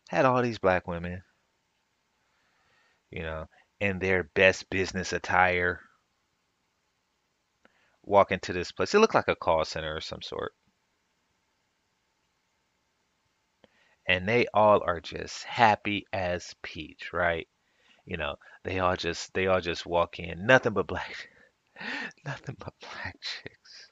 Had 0.09 0.25
all 0.25 0.41
these 0.41 0.59
black 0.59 0.87
women, 0.87 1.23
you 3.09 3.21
know, 3.23 3.45
in 3.79 3.97
their 3.97 4.23
best 4.35 4.69
business 4.69 5.13
attire, 5.13 5.79
walk 8.03 8.33
into 8.33 8.51
this 8.51 8.73
place. 8.73 8.93
It 8.93 8.99
looked 8.99 9.15
like 9.15 9.29
a 9.29 9.35
call 9.35 9.63
center 9.63 9.95
of 9.95 10.03
some 10.03 10.21
sort. 10.21 10.53
And 14.05 14.27
they 14.27 14.47
all 14.53 14.83
are 14.85 14.99
just 14.99 15.45
happy 15.45 16.05
as 16.11 16.53
peach, 16.61 17.13
right? 17.13 17.47
You 18.05 18.17
know, 18.17 18.35
they 18.65 18.79
all 18.79 18.97
just 18.97 19.33
they 19.33 19.47
all 19.47 19.61
just 19.61 19.85
walk 19.85 20.19
in, 20.19 20.45
nothing 20.45 20.73
but 20.73 20.87
black, 20.87 21.29
nothing 22.25 22.55
but 22.59 22.73
black 22.79 23.15
chicks. 23.21 23.91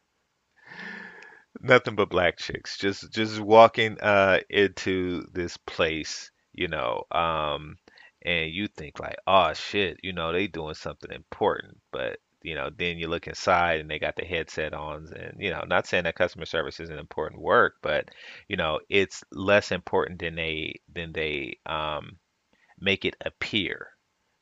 Nothing 1.61 1.95
but 1.95 2.09
black 2.09 2.37
chicks. 2.37 2.77
Just 2.77 3.11
just 3.11 3.39
walking 3.39 3.99
uh 4.01 4.39
into 4.49 5.25
this 5.33 5.57
place, 5.57 6.31
you 6.53 6.67
know, 6.67 7.03
um, 7.11 7.77
and 8.23 8.51
you 8.51 8.67
think 8.67 8.99
like, 8.99 9.17
oh 9.27 9.53
shit, 9.53 9.99
you 10.03 10.13
know, 10.13 10.31
they 10.31 10.47
doing 10.47 10.75
something 10.75 11.11
important, 11.11 11.79
but 11.91 12.19
you 12.43 12.55
know, 12.55 12.69
then 12.75 12.97
you 12.97 13.07
look 13.07 13.27
inside 13.27 13.79
and 13.79 13.89
they 13.89 13.99
got 13.99 14.15
the 14.15 14.25
headset 14.25 14.73
on, 14.73 15.07
and 15.13 15.35
you 15.39 15.51
know, 15.51 15.63
not 15.67 15.87
saying 15.87 16.05
that 16.05 16.15
customer 16.15 16.45
service 16.45 16.79
isn't 16.79 16.99
important 16.99 17.41
work, 17.41 17.75
but 17.81 18.09
you 18.47 18.57
know, 18.57 18.79
it's 18.89 19.23
less 19.31 19.71
important 19.71 20.19
than 20.19 20.35
they 20.35 20.75
than 20.93 21.11
they 21.13 21.57
um 21.65 22.17
make 22.79 23.05
it 23.05 23.15
appear. 23.25 23.89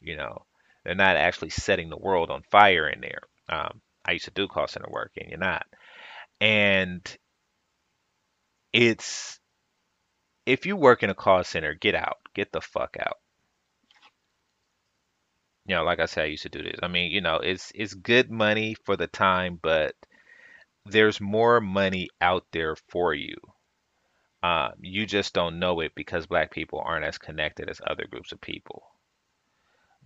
You 0.02 0.16
know, 0.18 0.46
they're 0.86 0.96
not 0.96 1.18
actually 1.18 1.50
setting 1.50 1.90
the 1.90 1.98
world 1.98 2.32
on 2.32 2.44
fire 2.52 2.88
in 2.90 3.02
there. 3.02 3.22
Um, 3.50 3.82
I 4.06 4.14
used 4.14 4.26
to 4.26 4.32
do 4.32 4.48
call 4.48 4.68
center 4.68 4.90
work, 4.90 5.12
and 5.18 5.30
you're 5.30 5.40
not. 5.40 5.66
And 6.40 7.02
it's 8.72 9.40
if 10.46 10.66
you 10.66 10.76
work 10.76 11.04
in 11.04 11.10
a 11.10 11.16
call 11.16 11.44
center, 11.44 11.74
get 11.74 11.96
out, 11.96 12.18
get 12.34 12.52
the 12.52 12.62
fuck 12.62 12.96
out. 13.00 13.18
You 15.66 15.76
know, 15.76 15.84
like 15.84 16.00
I 16.00 16.06
said, 16.06 16.24
I 16.24 16.28
used 16.28 16.44
to 16.44 16.50
do 16.50 16.64
this. 16.64 16.80
I 16.82 16.88
mean, 16.88 17.12
you 17.12 17.22
know, 17.22 17.38
it's 17.38 17.72
it's 17.76 17.94
good 17.94 18.32
money 18.32 18.76
for 18.86 18.96
the 18.96 19.08
time, 19.08 19.60
but 19.62 19.94
there's 20.86 21.22
more 21.22 21.62
money 21.62 22.10
out 22.22 22.46
there 22.52 22.76
for 22.76 23.14
you. 23.14 23.36
Um, 24.42 24.72
you 24.82 25.06
just 25.06 25.34
don't 25.34 25.60
know 25.60 25.82
it 25.82 25.92
because 25.96 26.26
black 26.26 26.52
people 26.52 26.82
aren't 26.84 27.06
as 27.06 27.18
connected 27.18 27.70
as 27.70 27.82
other 27.86 28.08
groups 28.10 28.32
of 28.32 28.42
people. 28.42 28.84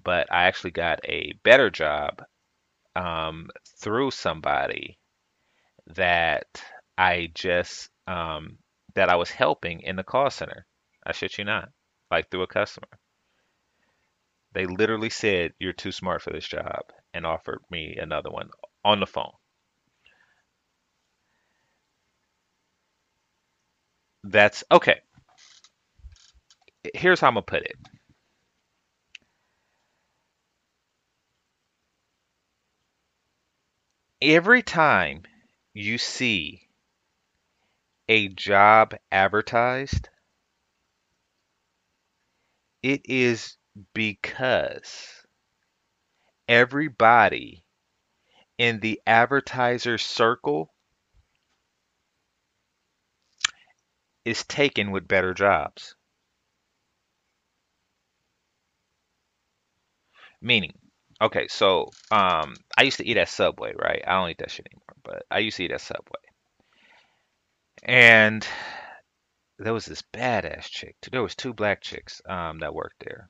But 0.03 0.31
I 0.31 0.45
actually 0.45 0.71
got 0.71 0.99
a 1.05 1.33
better 1.43 1.69
job 1.69 2.23
um, 2.95 3.49
through 3.79 4.11
somebody 4.11 4.99
that 5.95 6.47
I 6.97 7.31
just 7.33 7.89
um, 8.07 8.57
that 8.95 9.09
I 9.09 9.15
was 9.15 9.31
helping 9.31 9.81
in 9.81 9.95
the 9.95 10.03
call 10.03 10.29
center. 10.31 10.65
I 11.05 11.13
shit 11.13 11.37
you 11.37 11.45
not, 11.45 11.69
like 12.11 12.29
through 12.29 12.43
a 12.43 12.47
customer. 12.47 12.87
They 14.53 14.65
literally 14.65 15.09
said, 15.11 15.53
"You're 15.59 15.73
too 15.73 15.91
smart 15.91 16.21
for 16.23 16.31
this 16.31 16.47
job," 16.47 16.83
and 17.13 17.25
offered 17.25 17.61
me 17.69 17.97
another 17.97 18.31
one 18.31 18.49
on 18.85 18.99
the 19.01 19.07
phone. 19.07 19.33
That's 24.23 24.63
okay. 24.71 25.01
Here's 26.93 27.19
how 27.19 27.27
I'm 27.27 27.35
gonna 27.35 27.43
put 27.43 27.63
it. 27.63 27.77
Every 34.25 34.63
time 34.63 35.23
you 35.73 35.97
see 35.97 36.69
a 38.07 38.29
job 38.29 38.95
advertised, 39.11 40.07
it 42.81 43.01
is 43.03 43.57
because 43.93 45.25
everybody 46.47 47.65
in 48.57 48.79
the 48.79 49.01
advertiser 49.05 49.97
circle 49.97 50.73
is 54.23 54.45
taken 54.45 54.91
with 54.91 55.05
better 55.05 55.33
jobs. 55.33 55.97
Meaning, 60.39 60.79
okay, 61.21 61.47
so 61.47 61.89
um, 62.11 62.55
I 62.77 62.83
used 62.83 62.97
to 62.97 63.07
eat 63.07 63.17
at 63.17 63.29
Subway, 63.29 63.73
right? 63.75 64.03
I 64.05 64.13
don't 64.13 64.29
eat 64.29 64.37
that 64.39 64.51
shit 64.51 64.67
anymore, 64.71 64.95
but 65.03 65.25
I 65.29 65.39
used 65.39 65.57
to 65.57 65.63
eat 65.63 65.71
at 65.71 65.81
Subway. 65.81 66.19
And 67.83 68.47
there 69.59 69.73
was 69.73 69.85
this 69.85 70.03
badass 70.13 70.65
chick. 70.65 70.95
There 71.11 71.23
was 71.23 71.35
two 71.35 71.53
black 71.53 71.81
chicks 71.81 72.21
um, 72.27 72.59
that 72.59 72.73
worked 72.73 73.03
there. 73.03 73.29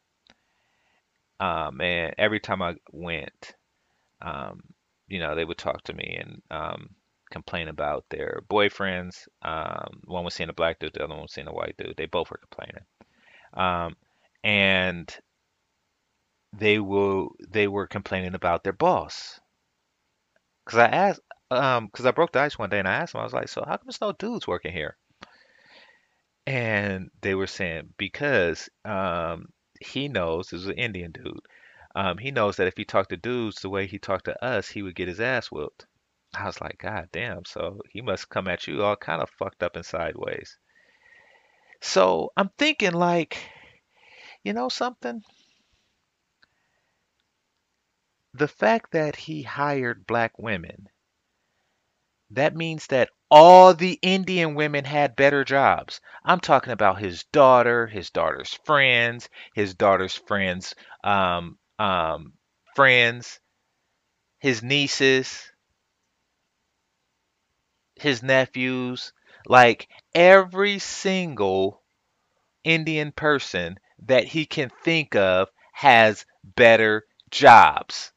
Um, 1.39 1.81
and 1.81 2.13
every 2.17 2.39
time 2.39 2.61
I 2.61 2.75
went, 2.91 3.55
um, 4.21 4.61
you 5.07 5.19
know, 5.19 5.35
they 5.35 5.43
would 5.43 5.57
talk 5.57 5.83
to 5.83 5.93
me 5.93 6.17
and 6.19 6.41
um, 6.49 6.89
complain 7.31 7.67
about 7.67 8.05
their 8.09 8.43
boyfriends. 8.49 9.27
Um, 9.41 10.01
one 10.05 10.23
was 10.23 10.33
seeing 10.33 10.49
a 10.49 10.53
black 10.53 10.79
dude, 10.79 10.93
the 10.93 11.03
other 11.03 11.13
one 11.13 11.23
was 11.23 11.33
seeing 11.33 11.47
a 11.47 11.53
white 11.53 11.75
dude. 11.77 11.95
They 11.97 12.05
both 12.05 12.31
were 12.31 12.39
complaining. 12.39 12.85
Um, 13.53 13.95
and 14.43 15.13
they 16.53 16.79
will 16.79 17.35
they 17.49 17.67
were 17.67 17.87
complaining 17.87 18.35
about 18.35 18.63
their 18.63 18.73
boss. 18.73 19.39
Cause 20.65 20.79
I 20.79 20.87
asked, 20.87 21.21
um, 21.51 21.89
cause 21.93 22.05
I 22.05 22.11
broke 22.11 22.31
the 22.31 22.39
ice 22.39 22.57
one 22.57 22.69
day 22.69 22.79
and 22.79 22.87
I 22.87 22.93
asked 22.95 23.13
them, 23.13 23.21
I 23.21 23.25
was 23.25 23.33
like, 23.33 23.49
so 23.49 23.61
how 23.65 23.77
come 23.77 23.87
there's 23.87 24.01
no 24.01 24.13
dudes 24.13 24.47
working 24.47 24.71
here? 24.71 24.97
And 26.47 27.09
they 27.21 27.35
were 27.35 27.47
saying 27.47 27.93
because 27.97 28.69
um, 28.85 29.49
he 29.81 30.07
knows 30.07 30.49
this 30.49 30.61
is 30.61 30.67
an 30.67 30.75
Indian 30.77 31.11
dude. 31.11 31.41
Um, 31.95 32.17
he 32.17 32.31
knows 32.31 32.57
that 32.57 32.67
if 32.67 32.77
he 32.77 32.85
talked 32.85 33.09
to 33.09 33.17
dudes 33.17 33.61
the 33.61 33.69
way 33.69 33.87
he 33.87 33.99
talked 33.99 34.25
to 34.25 34.43
us, 34.45 34.69
he 34.69 34.81
would 34.81 34.95
get 34.95 35.07
his 35.07 35.19
ass 35.19 35.47
whooped. 35.51 35.85
I 36.33 36.45
was 36.45 36.59
like, 36.61 36.77
God 36.79 37.09
damn, 37.11 37.45
so 37.45 37.81
he 37.89 38.01
must 38.01 38.29
come 38.29 38.47
at 38.47 38.67
you 38.67 38.83
all 38.83 38.95
kind 38.95 39.21
of 39.21 39.29
fucked 39.29 39.63
up 39.63 39.75
and 39.75 39.85
sideways. 39.85 40.57
So 41.81 42.31
I'm 42.37 42.49
thinking 42.57 42.93
like, 42.93 43.37
you 44.43 44.53
know 44.53 44.69
something? 44.69 45.23
The 48.35 48.47
fact 48.47 48.91
that 48.91 49.15
he 49.15 49.41
hired 49.41 50.05
black 50.05 50.37
women, 50.37 50.89
that 52.31 52.53
means 52.55 52.87
that 52.87 53.09
all 53.31 53.73
the 53.73 53.97
Indian 54.01 54.55
women 54.55 54.83
had 54.85 55.15
better 55.15 55.43
jobs. 55.45 56.01
I'm 56.25 56.39
talking 56.41 56.73
about 56.73 56.99
his 56.99 57.23
daughter, 57.25 57.87
his 57.87 58.09
daughter's 58.09 58.53
friends, 58.65 59.29
his 59.55 59.73
daughter's 59.73 60.15
friends, 60.15 60.75
um, 61.03 61.57
um, 61.79 62.33
friends, 62.75 63.39
his 64.39 64.61
nieces, 64.61 65.51
his 67.95 68.21
nephews, 68.21 69.13
like 69.47 69.89
every 70.13 70.77
single 70.77 71.81
Indian 72.63 73.11
person 73.13 73.79
that 73.99 74.25
he 74.25 74.45
can 74.47 74.71
think 74.85 75.15
of 75.15 75.49
has 75.73 76.25
better 76.45 77.05
jobs. 77.31 78.12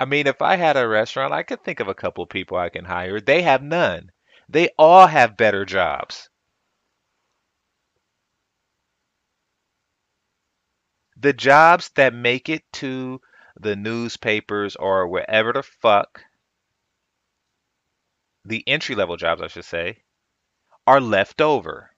I 0.00 0.06
mean, 0.06 0.26
if 0.26 0.42
I 0.42 0.56
had 0.56 0.76
a 0.76 0.88
restaurant, 0.88 1.32
I 1.32 1.44
could 1.44 1.62
think 1.62 1.78
of 1.78 1.86
a 1.86 1.94
couple 1.94 2.24
of 2.24 2.30
people 2.30 2.56
I 2.56 2.68
can 2.68 2.84
hire. 2.84 3.20
They 3.20 3.42
have 3.42 3.62
none. 3.62 4.10
They 4.48 4.70
all 4.76 5.06
have 5.06 5.36
better 5.36 5.64
jobs. 5.64 6.28
The 11.18 11.34
jobs 11.34 11.90
that 11.96 12.14
make 12.14 12.48
it 12.48 12.64
to 12.72 13.20
the 13.56 13.76
newspapers 13.76 14.74
or 14.74 15.06
wherever 15.06 15.52
the 15.52 15.62
fuck, 15.62 16.24
the 18.44 18.66
entry 18.66 18.96
level 18.96 19.16
jobs, 19.16 19.40
I 19.40 19.46
should 19.46 19.64
say, 19.64 20.02
are 20.86 21.00
left 21.00 21.40
over. 21.40 21.90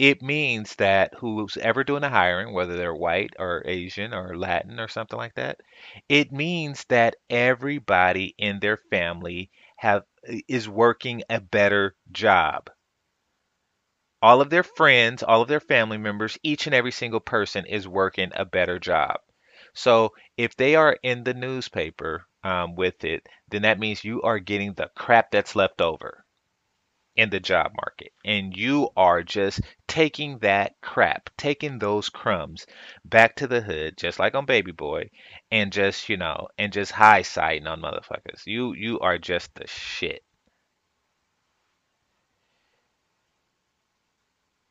It 0.00 0.20
means 0.20 0.74
that 0.78 1.14
who's 1.14 1.56
ever 1.56 1.84
doing 1.84 2.00
the 2.00 2.08
hiring, 2.08 2.52
whether 2.52 2.76
they're 2.76 2.92
white 2.92 3.34
or 3.38 3.62
Asian 3.64 4.12
or 4.12 4.36
Latin 4.36 4.80
or 4.80 4.88
something 4.88 5.16
like 5.16 5.34
that, 5.36 5.60
it 6.08 6.32
means 6.32 6.84
that 6.86 7.14
everybody 7.30 8.34
in 8.36 8.58
their 8.58 8.78
family 8.78 9.52
have 9.76 10.02
is 10.48 10.68
working 10.68 11.22
a 11.30 11.40
better 11.40 11.94
job. 12.10 12.68
All 14.22 14.40
of 14.40 14.48
their 14.48 14.62
friends, 14.62 15.22
all 15.22 15.42
of 15.42 15.48
their 15.48 15.60
family 15.60 15.98
members, 15.98 16.38
each 16.42 16.66
and 16.66 16.74
every 16.74 16.90
single 16.92 17.20
person 17.20 17.66
is 17.66 17.86
working 17.86 18.32
a 18.34 18.46
better 18.46 18.78
job. 18.78 19.20
So 19.74 20.14
if 20.36 20.56
they 20.56 20.74
are 20.74 20.98
in 21.02 21.22
the 21.24 21.34
newspaper 21.34 22.26
um, 22.42 22.74
with 22.74 23.04
it, 23.04 23.28
then 23.48 23.62
that 23.62 23.78
means 23.78 24.02
you 24.02 24.22
are 24.22 24.38
getting 24.38 24.72
the 24.72 24.90
crap 24.96 25.30
that's 25.30 25.54
left 25.54 25.82
over 25.82 26.24
in 27.20 27.30
the 27.30 27.38
job 27.40 27.72
market. 27.76 28.12
And 28.24 28.56
you 28.56 28.88
are 28.96 29.22
just 29.22 29.60
taking 29.86 30.38
that 30.38 30.74
crap, 30.80 31.28
taking 31.36 31.78
those 31.78 32.08
crumbs 32.08 32.66
back 33.04 33.36
to 33.36 33.46
the 33.46 33.60
hood, 33.60 33.98
just 33.98 34.18
like 34.18 34.34
on 34.34 34.46
Baby 34.46 34.72
Boy, 34.72 35.10
and 35.50 35.72
just, 35.72 36.08
you 36.08 36.16
know, 36.16 36.48
and 36.58 36.72
just 36.72 36.92
high 36.92 37.22
siding 37.22 37.66
on 37.66 37.82
motherfuckers. 37.82 38.46
You 38.46 38.72
you 38.74 39.00
are 39.00 39.18
just 39.18 39.54
the 39.54 39.66
shit. 39.66 40.24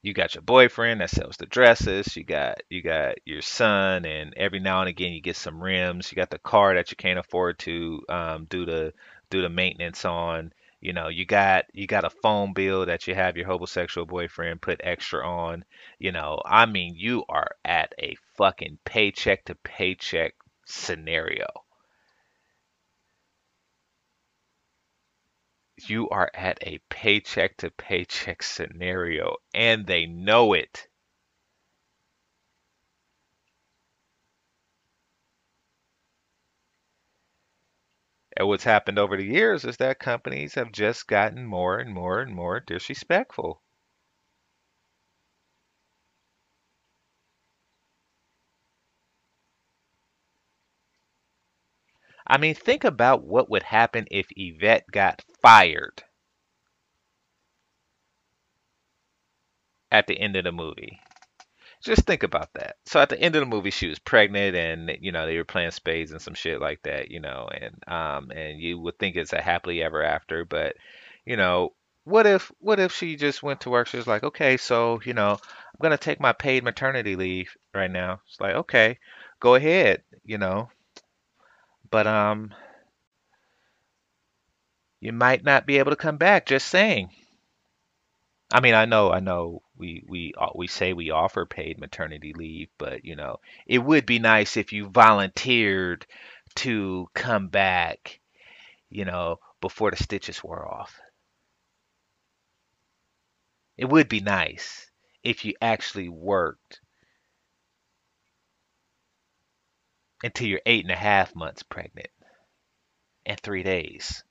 You 0.01 0.13
got 0.13 0.33
your 0.35 0.41
boyfriend 0.41 1.01
that 1.01 1.09
sells 1.09 1.38
the 1.38 1.45
dresses. 1.45 2.15
You 2.15 2.23
got 2.23 2.62
you 2.69 2.81
got 2.81 3.15
your 3.25 3.41
son, 3.41 4.05
and 4.05 4.33
every 4.38 4.59
now 4.59 4.79
and 4.81 4.89
again 4.89 5.12
you 5.13 5.21
get 5.21 5.35
some 5.35 5.62
rims. 5.62 6.12
You 6.12 6.15
got 6.15 6.29
the 6.31 6.39
car 6.39 6.73
that 6.75 6.89
you 6.91 6.97
can't 6.97 7.19
afford 7.19 7.59
to 7.59 8.01
um, 8.09 8.45
do 8.45 8.65
the 8.65 8.93
do 9.29 9.41
the 9.41 9.49
maintenance 9.49 10.05
on. 10.05 10.53
You 10.81 10.91
know, 10.93 11.07
you 11.07 11.25
got 11.25 11.65
you 11.73 11.87
got 11.87 12.03
a 12.03 12.09
phone 12.09 12.51
bill 12.53 12.85
that 12.87 13.07
you 13.07 13.15
have 13.15 13.37
your 13.37 13.47
homosexual 13.47 14.05
boyfriend 14.05 14.61
put 14.61 14.81
extra 14.83 15.25
on. 15.25 15.63
You 15.99 16.11
know, 16.11 16.41
I 16.45 16.65
mean, 16.65 16.95
you 16.97 17.23
are 17.29 17.51
at 17.63 17.93
a 17.97 18.15
fucking 18.37 18.79
paycheck 18.83 19.45
to 19.45 19.55
paycheck 19.55 20.35
scenario. 20.65 21.47
You 25.87 26.07
are 26.09 26.29
at 26.35 26.59
a 26.61 26.77
paycheck 26.89 27.57
to 27.57 27.71
paycheck 27.71 28.43
scenario, 28.43 29.37
and 29.51 29.87
they 29.87 30.05
know 30.05 30.53
it. 30.53 30.88
And 38.39 38.47
what's 38.47 38.63
happened 38.63 38.97
over 38.97 39.15
the 39.17 39.23
years 39.23 39.63
is 39.65 39.78
that 39.78 39.99
companies 39.99 40.56
have 40.56 40.71
just 40.71 41.06
gotten 41.06 41.45
more 41.45 41.78
and 41.78 41.93
more 41.93 42.19
and 42.21 42.34
more 42.34 42.60
disrespectful. 42.60 43.62
I 52.25 52.38
mean, 52.38 52.56
think 52.56 52.86
about 52.86 53.23
what 53.25 53.49
would 53.49 53.63
happen 53.63 54.08
if 54.10 54.28
Yvette 54.32 54.86
got 54.89 55.21
fired 55.41 56.04
at 59.91 60.08
the 60.08 60.19
end 60.19 60.36
of 60.36 60.43
the 60.45 60.52
movie. 60.52 60.99
Just 61.81 62.05
think 62.05 62.23
about 62.23 62.53
that. 62.55 62.75
So 62.85 62.99
at 62.99 63.09
the 63.09 63.19
end 63.19 63.35
of 63.35 63.39
the 63.39 63.45
movie, 63.45 63.71
she 63.71 63.87
was 63.87 63.99
pregnant, 63.99 64.55
and 64.55 64.91
you 64.99 65.11
know 65.13 65.25
they 65.25 65.37
were 65.37 65.45
playing 65.45 65.71
spades 65.71 66.11
and 66.11 66.21
some 66.21 66.33
shit 66.33 66.59
like 66.59 66.81
that, 66.83 67.09
you 67.09 67.21
know, 67.21 67.47
and 67.49 67.75
um, 67.87 68.31
and 68.31 68.59
you 68.59 68.77
would 68.79 68.99
think 68.99 69.15
it's 69.15 69.31
a 69.33 69.41
happily 69.41 69.81
ever 69.81 70.03
after, 70.03 70.43
but 70.43 70.75
you 71.25 71.37
know, 71.37 71.73
what 72.03 72.25
if 72.25 72.51
what 72.59 72.79
if 72.79 72.93
she 72.93 73.15
just 73.15 73.41
went 73.41 73.61
to 73.61 73.69
work? 73.69 73.87
She 73.87 73.97
was 73.97 74.07
like, 74.07 74.23
okay, 74.23 74.57
so 74.57 74.99
you 75.05 75.13
know, 75.13 75.31
I'm 75.31 75.79
gonna 75.81 75.97
take 75.97 76.19
my 76.19 76.33
paid 76.33 76.63
maternity 76.65 77.15
leave 77.15 77.55
right 77.73 77.91
now. 77.91 78.21
It's 78.27 78.41
like, 78.41 78.55
okay, 78.55 78.99
go 79.39 79.55
ahead, 79.55 80.03
you 80.25 80.37
know, 80.37 80.69
but 81.89 82.07
um, 82.07 82.53
you 84.99 85.13
might 85.13 85.43
not 85.43 85.65
be 85.65 85.77
able 85.79 85.91
to 85.91 85.95
come 85.95 86.17
back. 86.17 86.45
Just 86.45 86.67
saying. 86.67 87.09
I 88.51 88.61
mean, 88.61 88.73
I 88.73 88.85
know, 88.85 89.11
I 89.11 89.19
know 89.19 89.61
we 89.79 90.03
we 90.07 90.33
uh, 90.37 90.49
we 90.55 90.67
say 90.67 90.93
we 90.93 91.09
offer 91.11 91.45
paid 91.45 91.79
maternity 91.79 92.33
leave, 92.33 92.69
but 92.77 93.05
you 93.05 93.15
know, 93.15 93.39
it 93.65 93.79
would 93.79 94.05
be 94.05 94.19
nice 94.19 94.57
if 94.57 94.73
you 94.73 94.87
volunteered 94.87 96.05
to 96.55 97.09
come 97.13 97.47
back, 97.47 98.19
you 98.89 99.05
know, 99.05 99.39
before 99.61 99.91
the 99.91 99.97
stitches 99.97 100.43
wore 100.43 100.67
off. 100.67 100.99
It 103.77 103.85
would 103.85 104.09
be 104.09 104.19
nice 104.19 104.91
if 105.23 105.45
you 105.45 105.55
actually 105.61 106.09
worked 106.09 106.81
until 110.23 110.47
you're 110.47 110.61
eight 110.65 110.83
and 110.85 110.91
a 110.91 110.95
half 110.95 111.35
months 111.35 111.63
pregnant 111.63 112.09
and 113.25 113.39
three 113.39 113.63
days. 113.63 114.23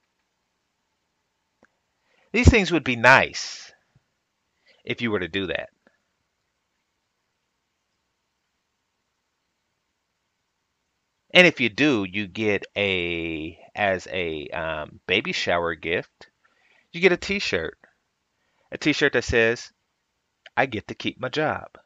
These 2.32 2.48
things 2.48 2.70
would 2.70 2.84
be 2.84 2.96
nice 2.96 3.72
if 4.88 5.02
you 5.02 5.12
were 5.12 5.20
to 5.20 5.28
do 5.28 5.46
that. 5.46 5.70
And 11.32 11.46
if 11.46 11.60
you 11.60 11.68
do, 11.70 12.04
you 12.04 12.26
get 12.26 12.66
a 12.76 13.58
as 13.74 14.06
a 14.10 14.48
um, 14.48 15.00
baby 15.06 15.32
shower 15.32 15.74
gift, 15.74 16.28
you 16.92 17.00
get 17.00 17.12
a 17.12 17.16
T-shirt, 17.16 17.78
a 18.72 18.78
T-shirt 18.78 19.14
that 19.14 19.24
says, 19.24 19.72
"I 20.56 20.66
get 20.66 20.88
to 20.88 20.94
keep 20.94 21.20
my 21.20 21.28
job." 21.30 21.78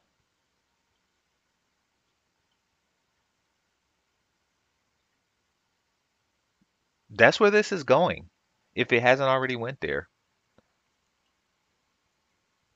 That's 7.10 7.38
where 7.38 7.52
this 7.52 7.70
is 7.70 7.84
going, 7.84 8.28
if 8.74 8.92
it 8.92 9.02
hasn't 9.02 9.28
already 9.28 9.54
went 9.54 9.80
there. 9.80 10.08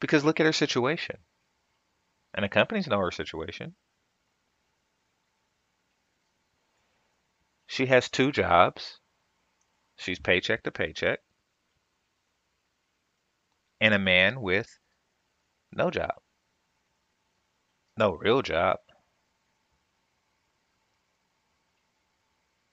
Because 0.01 0.25
look 0.25 0.41
at 0.41 0.47
her 0.47 0.53
situation, 0.53 1.19
and 2.35 2.45
the 2.45 2.49
companies 2.49 2.87
know 2.87 3.01
her 3.01 3.11
situation. 3.11 3.75
She 7.69 7.87
has 7.87 8.09
two 8.11 8.33
jobs. 8.33 8.99
She's 9.97 10.19
paycheck 10.19 10.63
to 10.65 10.73
paycheck, 10.73 11.21
and 13.81 13.95
a 13.95 13.99
man 13.99 14.43
with 14.43 14.79
no 15.73 15.91
job, 15.91 16.23
no 17.99 18.13
real 18.15 18.41
job. 18.43 18.79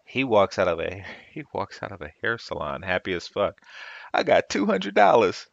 He 0.06 0.24
walks 0.24 0.58
out 0.58 0.70
of 0.70 0.80
a 0.80 1.02
he 1.34 1.44
walks 1.54 1.84
out 1.84 1.92
of 1.92 2.02
a 2.02 2.14
hair 2.22 2.38
salon 2.38 2.84
happy 2.84 3.12
as 3.12 3.28
fuck. 3.28 3.60
I 4.14 4.24
got 4.24 4.48
two 4.48 4.66
hundred 4.66 4.96
dollars. 4.96 5.50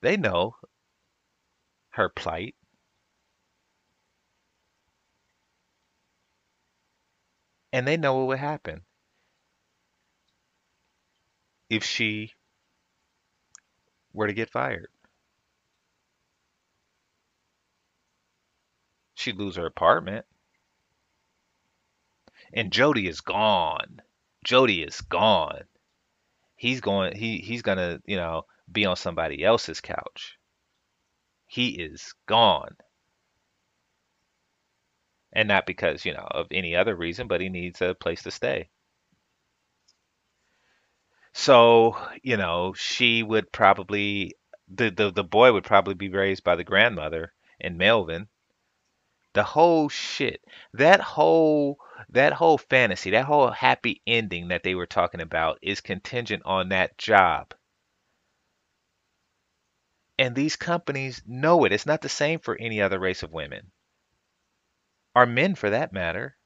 They 0.00 0.16
know 0.16 0.56
her 1.90 2.08
plight, 2.08 2.54
and 7.72 7.86
they 7.86 7.96
know 7.96 8.14
what 8.14 8.26
would 8.28 8.38
happen 8.38 8.82
if 11.68 11.84
she 11.84 12.32
were 14.12 14.26
to 14.26 14.32
get 14.32 14.50
fired. 14.50 14.88
She'd 19.14 19.36
lose 19.36 19.56
her 19.56 19.66
apartment, 19.66 20.24
and 22.52 22.72
Jody 22.72 23.08
is 23.08 23.20
gone. 23.20 24.00
Jody 24.44 24.82
is 24.82 25.00
gone. 25.00 25.64
He's 26.56 26.80
going. 26.80 27.16
He 27.16 27.38
he's 27.38 27.62
gonna 27.62 28.00
you 28.06 28.16
know 28.16 28.46
be 28.70 28.86
on 28.86 28.96
somebody 28.96 29.44
else's 29.44 29.80
couch. 29.80 30.38
He 31.48 31.70
is 31.70 32.14
gone. 32.26 32.76
And 35.32 35.48
not 35.48 35.64
because, 35.64 36.04
you 36.04 36.12
know, 36.12 36.28
of 36.30 36.48
any 36.50 36.76
other 36.76 36.94
reason, 36.94 37.28
but 37.28 37.40
he 37.40 37.48
needs 37.48 37.80
a 37.80 37.94
place 37.94 38.22
to 38.24 38.30
stay. 38.30 38.68
So, 41.32 41.96
you 42.22 42.36
know, 42.36 42.74
she 42.74 43.22
would 43.22 43.50
probably 43.50 44.34
The, 44.68 44.90
the 44.90 45.10
the 45.10 45.24
boy 45.24 45.54
would 45.54 45.64
probably 45.64 45.94
be 45.94 46.10
raised 46.10 46.44
by 46.44 46.54
the 46.56 46.64
grandmother 46.64 47.32
and 47.58 47.78
Melvin. 47.78 48.28
The 49.32 49.42
whole 49.42 49.88
shit, 49.88 50.44
that 50.74 51.00
whole 51.00 51.78
that 52.10 52.34
whole 52.34 52.58
fantasy, 52.58 53.08
that 53.12 53.24
whole 53.24 53.50
happy 53.50 54.02
ending 54.06 54.48
that 54.48 54.64
they 54.64 54.74
were 54.74 54.84
talking 54.84 55.22
about 55.22 55.58
is 55.62 55.80
contingent 55.80 56.42
on 56.44 56.68
that 56.68 56.98
job. 56.98 57.54
And 60.18 60.34
these 60.34 60.56
companies 60.56 61.22
know 61.26 61.64
it. 61.64 61.72
It's 61.72 61.86
not 61.86 62.02
the 62.02 62.08
same 62.08 62.40
for 62.40 62.56
any 62.56 62.82
other 62.82 62.98
race 62.98 63.22
of 63.22 63.32
women, 63.32 63.70
or 65.14 65.26
men 65.26 65.54
for 65.54 65.70
that 65.70 65.92
matter. 65.92 66.36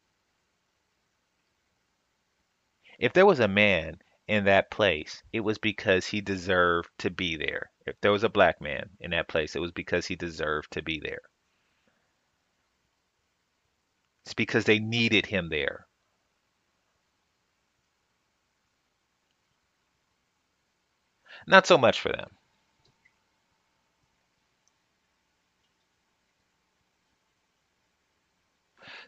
If 2.98 3.14
there 3.14 3.26
was 3.26 3.40
a 3.40 3.48
man 3.48 4.00
in 4.28 4.44
that 4.44 4.70
place, 4.70 5.22
it 5.32 5.40
was 5.40 5.58
because 5.58 6.06
he 6.06 6.20
deserved 6.20 6.90
to 6.98 7.10
be 7.10 7.36
there. 7.36 7.70
If 7.86 8.00
there 8.00 8.12
was 8.12 8.24
a 8.24 8.28
black 8.28 8.60
man 8.60 8.90
in 9.00 9.10
that 9.10 9.28
place, 9.28 9.56
it 9.56 9.60
was 9.60 9.72
because 9.72 10.06
he 10.06 10.16
deserved 10.16 10.70
to 10.72 10.82
be 10.82 11.00
there. 11.00 11.22
It's 14.24 14.34
because 14.34 14.64
they 14.64 14.78
needed 14.78 15.26
him 15.26 15.48
there. 15.48 15.88
Not 21.46 21.66
so 21.66 21.76
much 21.76 22.00
for 22.00 22.12
them. 22.12 22.36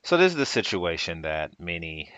So 0.04 0.18
this 0.18 0.32
is 0.32 0.36
the 0.36 0.46
situation 0.46 1.22
that 1.22 1.58
many 1.58 2.12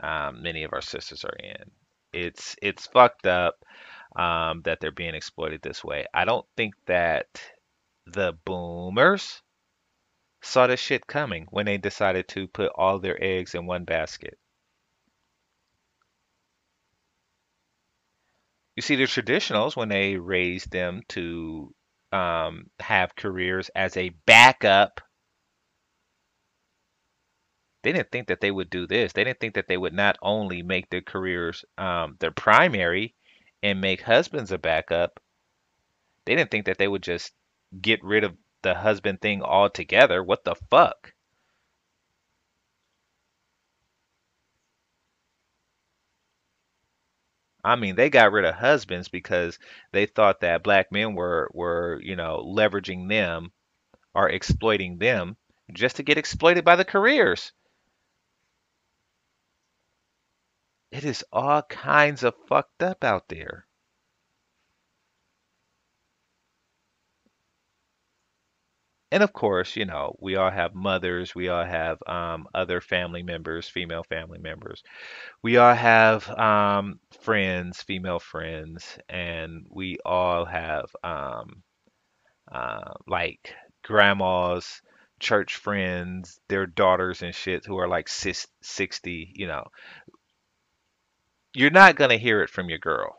um, 0.00 0.42
many 0.42 0.64
of 0.64 0.74
our 0.74 0.82
sisters 0.82 1.24
are 1.24 1.36
in. 1.42 1.70
It's 2.12 2.54
it's 2.60 2.86
fucked 2.86 3.26
up 3.26 3.64
um, 4.14 4.60
that 4.64 4.78
they're 4.80 4.92
being 4.92 5.14
exploited 5.14 5.62
this 5.62 5.82
way. 5.82 6.06
I 6.12 6.26
don't 6.26 6.46
think 6.56 6.74
that 6.86 7.26
the 8.06 8.34
boomers 8.44 9.40
saw 10.42 10.66
this 10.66 10.80
shit 10.80 11.06
coming 11.06 11.46
when 11.50 11.64
they 11.64 11.78
decided 11.78 12.28
to 12.28 12.46
put 12.46 12.70
all 12.74 12.98
their 12.98 13.16
eggs 13.22 13.54
in 13.54 13.64
one 13.64 13.84
basket. 13.84 14.38
You 18.76 18.82
see, 18.82 18.96
the 18.96 19.04
traditionals, 19.04 19.76
when 19.76 19.88
they 19.88 20.16
raised 20.16 20.70
them 20.70 21.00
to 21.10 21.74
um, 22.12 22.66
have 22.80 23.16
careers 23.16 23.70
as 23.74 23.96
a 23.96 24.10
backup, 24.26 25.00
they 27.84 27.92
didn't 27.92 28.10
think 28.10 28.26
that 28.26 28.40
they 28.42 28.50
would 28.50 28.70
do 28.70 28.88
this. 28.88 29.12
They 29.12 29.22
didn't 29.24 29.38
think 29.40 29.54
that 29.54 29.68
they 29.68 29.76
would 29.78 29.94
not 29.94 30.18
only 30.22 30.62
make 30.64 30.90
their 30.90 31.02
careers 31.02 31.64
um, 31.78 32.16
their 32.18 32.32
primary 32.32 33.14
and 33.62 33.80
make 33.80 34.02
husbands 34.02 34.50
a 34.52 34.58
backup, 34.58 35.20
they 36.26 36.36
didn't 36.36 36.50
think 36.50 36.66
that 36.66 36.76
they 36.76 36.86
would 36.86 37.02
just 37.02 37.32
get 37.80 38.04
rid 38.04 38.24
of 38.24 38.36
the 38.60 38.74
husband 38.74 39.22
thing 39.22 39.42
altogether. 39.42 40.22
What 40.22 40.44
the 40.44 40.54
fuck? 40.54 41.14
I 47.64 47.76
mean, 47.76 47.96
they 47.96 48.10
got 48.10 48.32
rid 48.32 48.44
of 48.44 48.54
husbands 48.54 49.08
because 49.08 49.58
they 49.92 50.06
thought 50.06 50.40
that 50.40 50.62
black 50.62 50.90
men 50.92 51.14
were 51.14 51.50
were, 51.52 52.00
you 52.00 52.16
know, 52.16 52.38
leveraging 52.38 53.08
them 53.08 53.52
or 54.14 54.28
exploiting 54.30 54.98
them 54.98 55.36
just 55.72 55.96
to 55.96 56.04
get 56.04 56.18
exploited 56.18 56.64
by 56.64 56.76
the 56.76 56.84
careers. 56.84 57.52
It 60.94 61.04
is 61.04 61.24
all 61.32 61.62
kinds 61.62 62.22
of 62.22 62.36
fucked 62.46 62.80
up 62.80 63.02
out 63.02 63.28
there. 63.28 63.66
And 69.10 69.22
of 69.24 69.32
course, 69.32 69.74
you 69.74 69.86
know, 69.86 70.16
we 70.20 70.36
all 70.36 70.50
have 70.52 70.74
mothers, 70.74 71.34
we 71.34 71.48
all 71.48 71.64
have 71.64 71.98
um, 72.06 72.46
other 72.54 72.80
family 72.80 73.24
members, 73.24 73.68
female 73.68 74.04
family 74.04 74.38
members. 74.38 74.84
We 75.42 75.56
all 75.56 75.74
have 75.74 76.28
um, 76.30 77.00
friends, 77.22 77.82
female 77.82 78.20
friends, 78.20 78.98
and 79.08 79.66
we 79.70 79.98
all 80.04 80.44
have 80.44 80.86
um, 81.02 81.64
uh, 82.52 82.94
like 83.08 83.54
grandmas, 83.82 84.82
church 85.20 85.56
friends, 85.56 86.40
their 86.48 86.66
daughters 86.66 87.22
and 87.22 87.34
shit 87.34 87.66
who 87.66 87.78
are 87.78 87.88
like 87.88 88.08
sis 88.08 88.46
60, 88.62 89.32
you 89.34 89.48
know. 89.48 89.64
You're 91.56 91.70
not 91.70 91.94
going 91.94 92.10
to 92.10 92.18
hear 92.18 92.42
it 92.42 92.50
from 92.50 92.68
your 92.68 92.78
girl. 92.78 93.16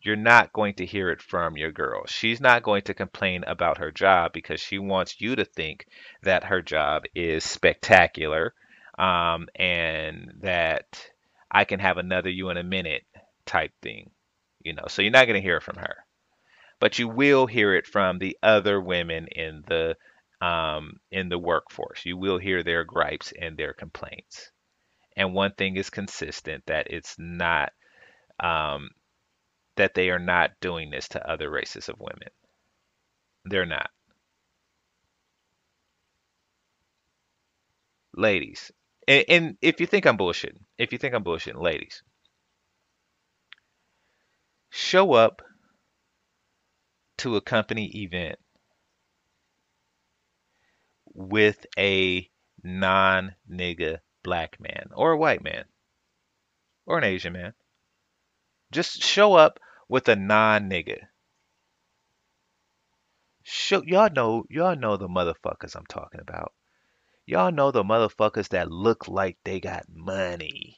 You're 0.00 0.14
not 0.14 0.52
going 0.52 0.74
to 0.74 0.86
hear 0.86 1.10
it 1.10 1.20
from 1.20 1.56
your 1.56 1.72
girl. 1.72 2.06
She's 2.06 2.40
not 2.40 2.62
going 2.62 2.82
to 2.82 2.94
complain 2.94 3.42
about 3.48 3.78
her 3.78 3.90
job 3.90 4.32
because 4.32 4.60
she 4.60 4.78
wants 4.78 5.20
you 5.20 5.34
to 5.34 5.44
think 5.44 5.86
that 6.22 6.44
her 6.44 6.62
job 6.62 7.02
is 7.16 7.42
spectacular 7.42 8.54
um, 8.96 9.48
and 9.56 10.34
that 10.42 11.04
I 11.50 11.64
can 11.64 11.80
have 11.80 11.98
another 11.98 12.30
you 12.30 12.48
in 12.50 12.56
a 12.56 12.62
minute 12.62 13.02
type 13.44 13.72
thing. 13.82 14.12
You 14.62 14.74
know, 14.74 14.84
so 14.86 15.02
you're 15.02 15.10
not 15.10 15.26
going 15.26 15.40
to 15.40 15.46
hear 15.46 15.56
it 15.56 15.64
from 15.64 15.76
her, 15.76 15.96
but 16.78 17.00
you 17.00 17.08
will 17.08 17.46
hear 17.46 17.74
it 17.74 17.88
from 17.88 18.18
the 18.18 18.38
other 18.40 18.80
women 18.80 19.26
in 19.26 19.64
the 19.66 19.96
um, 20.40 21.00
in 21.10 21.28
the 21.28 21.38
workforce. 21.38 22.04
You 22.04 22.16
will 22.16 22.38
hear 22.38 22.62
their 22.62 22.84
gripes 22.84 23.32
and 23.36 23.56
their 23.56 23.72
complaints. 23.72 24.52
And 25.18 25.34
one 25.34 25.52
thing 25.52 25.76
is 25.76 25.90
consistent 25.90 26.64
that 26.66 26.86
it's 26.90 27.16
not 27.18 27.72
um, 28.38 28.90
that 29.76 29.94
they 29.94 30.10
are 30.10 30.20
not 30.20 30.52
doing 30.60 30.90
this 30.90 31.08
to 31.08 31.30
other 31.30 31.50
races 31.50 31.88
of 31.88 31.98
women. 31.98 32.28
They're 33.44 33.66
not. 33.66 33.90
Ladies, 38.14 38.70
and, 39.08 39.24
and 39.28 39.56
if 39.60 39.80
you 39.80 39.86
think 39.86 40.06
I'm 40.06 40.16
bullshitting, 40.16 40.62
if 40.78 40.92
you 40.92 40.98
think 40.98 41.14
I'm 41.14 41.24
bullshitting, 41.24 41.60
ladies, 41.60 42.02
show 44.70 45.14
up 45.14 45.42
to 47.18 47.34
a 47.34 47.40
company 47.40 47.86
event 48.04 48.38
with 51.12 51.66
a 51.76 52.30
non 52.62 53.34
nigga 53.50 53.98
black 54.28 54.60
man 54.60 54.90
or 54.94 55.12
a 55.12 55.16
white 55.16 55.42
man 55.42 55.64
or 56.84 56.98
an 56.98 57.04
Asian 57.04 57.32
man. 57.32 57.54
Just 58.70 59.02
show 59.02 59.32
up 59.32 59.58
with 59.88 60.06
a 60.06 60.16
non 60.16 60.68
nigga. 60.68 60.98
Show 63.42 63.82
y'all 63.86 64.10
know 64.10 64.44
y'all 64.50 64.76
know 64.76 64.98
the 64.98 65.08
motherfuckers 65.08 65.74
I'm 65.74 65.86
talking 65.86 66.20
about. 66.20 66.52
Y'all 67.24 67.50
know 67.50 67.70
the 67.70 67.82
motherfuckers 67.82 68.50
that 68.50 68.70
look 68.70 69.08
like 69.08 69.38
they 69.44 69.60
got 69.60 69.86
money. 69.88 70.76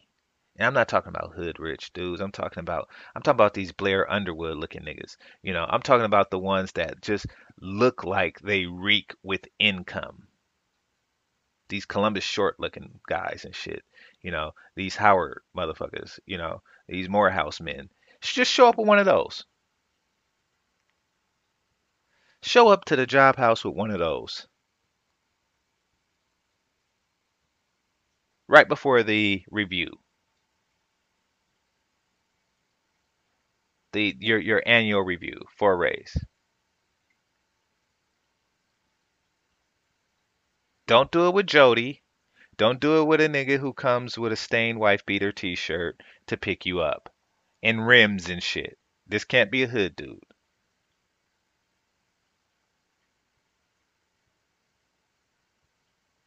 And 0.56 0.66
I'm 0.68 0.74
not 0.74 0.86
talking 0.86 1.08
about 1.08 1.34
hood 1.34 1.58
rich 1.58 1.92
dudes. 1.92 2.20
I'm 2.20 2.30
talking 2.30 2.60
about 2.60 2.88
I'm 3.16 3.22
talking 3.22 3.36
about 3.36 3.54
these 3.54 3.72
Blair 3.72 4.08
Underwood 4.08 4.58
looking 4.58 4.82
niggas. 4.82 5.16
You 5.42 5.54
know, 5.54 5.66
I'm 5.68 5.82
talking 5.82 6.06
about 6.06 6.30
the 6.30 6.38
ones 6.38 6.70
that 6.72 7.02
just 7.02 7.26
look 7.60 8.04
like 8.04 8.38
they 8.38 8.66
reek 8.66 9.12
with 9.24 9.48
income. 9.58 10.28
These 11.70 11.86
Columbus 11.86 12.24
Short 12.24 12.60
looking 12.60 13.00
guys 13.08 13.44
and 13.46 13.54
shit. 13.54 13.82
You 14.22 14.32
know, 14.32 14.52
these 14.76 14.96
Howard 14.96 15.42
motherfuckers, 15.56 16.18
you 16.26 16.36
know, 16.36 16.62
these 16.88 17.08
Morehouse 17.08 17.60
men. 17.60 17.88
Just 18.20 18.52
show 18.52 18.68
up 18.68 18.76
with 18.76 18.88
one 18.88 18.98
of 18.98 19.06
those. 19.06 19.46
Show 22.42 22.68
up 22.68 22.84
to 22.86 22.96
the 22.96 23.06
job 23.06 23.36
house 23.36 23.64
with 23.64 23.74
one 23.74 23.90
of 23.90 23.98
those. 23.98 24.46
Right 28.48 28.68
before 28.68 29.02
the 29.02 29.44
review. 29.50 29.92
The 33.92 34.16
your 34.18 34.38
your 34.38 34.62
annual 34.66 35.02
review 35.02 35.40
for 35.56 35.72
a 35.72 35.76
raise. 35.76 36.16
Don't 40.90 41.12
do 41.12 41.28
it 41.28 41.34
with 41.34 41.46
Jody. 41.46 42.02
Don't 42.56 42.80
do 42.80 43.00
it 43.00 43.04
with 43.04 43.20
a 43.20 43.28
nigga 43.28 43.60
who 43.60 43.72
comes 43.72 44.18
with 44.18 44.32
a 44.32 44.36
stained 44.36 44.80
wife 44.80 45.06
beater 45.06 45.30
t-shirt 45.30 46.02
to 46.26 46.36
pick 46.36 46.66
you 46.66 46.80
up 46.80 47.14
and 47.62 47.86
rims 47.86 48.28
and 48.28 48.42
shit. 48.42 48.76
This 49.06 49.22
can't 49.22 49.52
be 49.52 49.62
a 49.62 49.68
hood 49.68 49.94
dude. 49.94 50.18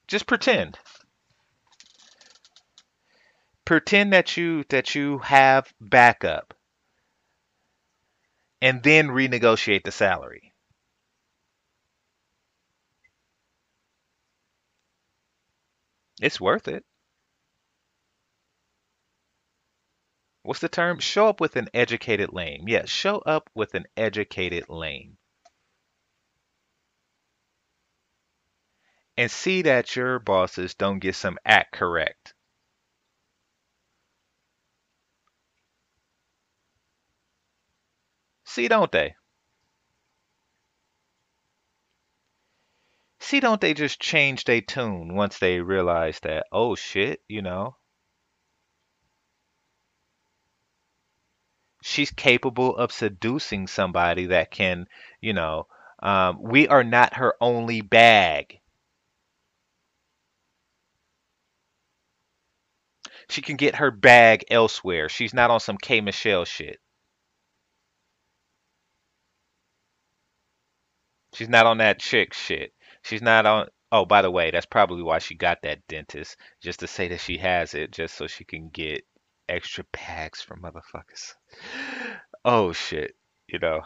Just 0.07 0.27
pretend. 0.27 0.79
Pretend 3.65 4.13
that 4.13 4.37
you 4.37 4.63
that 4.69 4.95
you 4.95 5.17
have 5.17 5.73
backup 5.81 6.53
and 8.61 8.81
then 8.81 9.09
renegotiate 9.09 9.83
the 9.83 9.91
salary. 9.91 10.52
It's 16.23 16.39
worth 16.39 16.69
it. 16.69 16.85
What's 20.43 20.61
the 20.61 20.69
term? 20.69 20.99
Show 20.99 21.27
up 21.27 21.41
with 21.41 21.57
an 21.57 21.67
educated 21.73 22.31
lame. 22.31 22.63
Yes, 22.65 22.87
show 22.89 23.17
up 23.19 23.49
with 23.53 23.75
an 23.75 23.83
educated 23.97 24.69
lame. 24.69 25.17
And 29.17 29.29
see 29.29 29.63
that 29.63 29.97
your 29.97 30.19
bosses 30.19 30.75
don't 30.75 30.99
get 30.99 31.15
some 31.15 31.37
act 31.43 31.73
correct. 31.73 32.33
See, 38.45 38.69
don't 38.69 38.93
they? 38.93 39.15
See, 43.23 43.39
don't 43.39 43.61
they 43.61 43.73
just 43.73 44.01
change 44.01 44.43
their 44.43 44.59
tune 44.59 45.15
once 45.15 45.39
they 45.39 45.61
realize 45.61 46.19
that, 46.23 46.45
oh 46.51 46.75
shit, 46.75 47.21
you 47.29 47.41
know, 47.41 47.77
she's 51.81 52.11
capable 52.11 52.75
of 52.75 52.91
seducing 52.91 53.67
somebody 53.67 54.25
that 54.25 54.51
can, 54.51 54.87
you 55.21 55.31
know, 55.31 55.67
um, 55.99 56.39
we 56.41 56.67
are 56.67 56.83
not 56.83 57.13
her 57.13 57.35
only 57.39 57.79
bag. 57.79 58.59
She 63.29 63.41
can 63.41 63.55
get 63.55 63.75
her 63.75 63.89
bag 63.89 64.43
elsewhere. 64.51 65.07
She's 65.07 65.33
not 65.33 65.49
on 65.49 65.61
some 65.61 65.77
K 65.77 66.01
Michelle 66.01 66.43
shit. 66.43 66.79
She's 71.33 71.49
not 71.49 71.65
on 71.65 71.77
that 71.77 71.99
chick 71.99 72.33
shit. 72.33 72.73
She's 73.03 73.21
not 73.21 73.45
on. 73.45 73.67
Oh, 73.91 74.05
by 74.05 74.21
the 74.21 74.31
way, 74.31 74.49
that's 74.51 74.65
probably 74.65 75.03
why 75.03 75.19
she 75.19 75.35
got 75.35 75.61
that 75.61 75.85
dentist, 75.87 76.37
just 76.61 76.79
to 76.79 76.87
say 76.87 77.09
that 77.09 77.19
she 77.19 77.37
has 77.37 77.73
it, 77.75 77.91
just 77.91 78.15
so 78.15 78.27
she 78.27 78.43
can 78.43 78.69
get 78.69 79.05
extra 79.47 79.83
packs 79.85 80.41
for 80.41 80.57
motherfuckers. 80.57 81.35
Oh 82.45 82.73
shit, 82.73 83.15
you 83.47 83.57
know. 83.59 83.83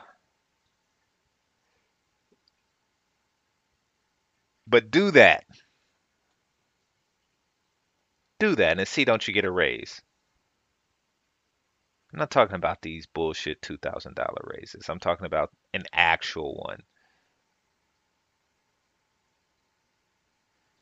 But 4.65 4.89
do 4.89 5.11
that. 5.11 5.45
Do 8.39 8.55
that 8.55 8.80
and 8.80 8.88
see 8.88 9.05
don't 9.05 9.28
you 9.28 9.34
get 9.34 9.45
a 9.45 9.51
raise. 9.51 10.01
I'm 12.11 12.20
not 12.20 12.32
talking 12.32 12.55
about 12.55 12.82
these 12.82 13.05
bullshit 13.05 13.61
$2,000 13.61 14.15
raises. 14.43 14.89
I'm 14.89 14.99
talking 14.99 15.28
about 15.28 15.51
an 15.74 15.84
actual 15.93 16.55
one. 16.55 16.82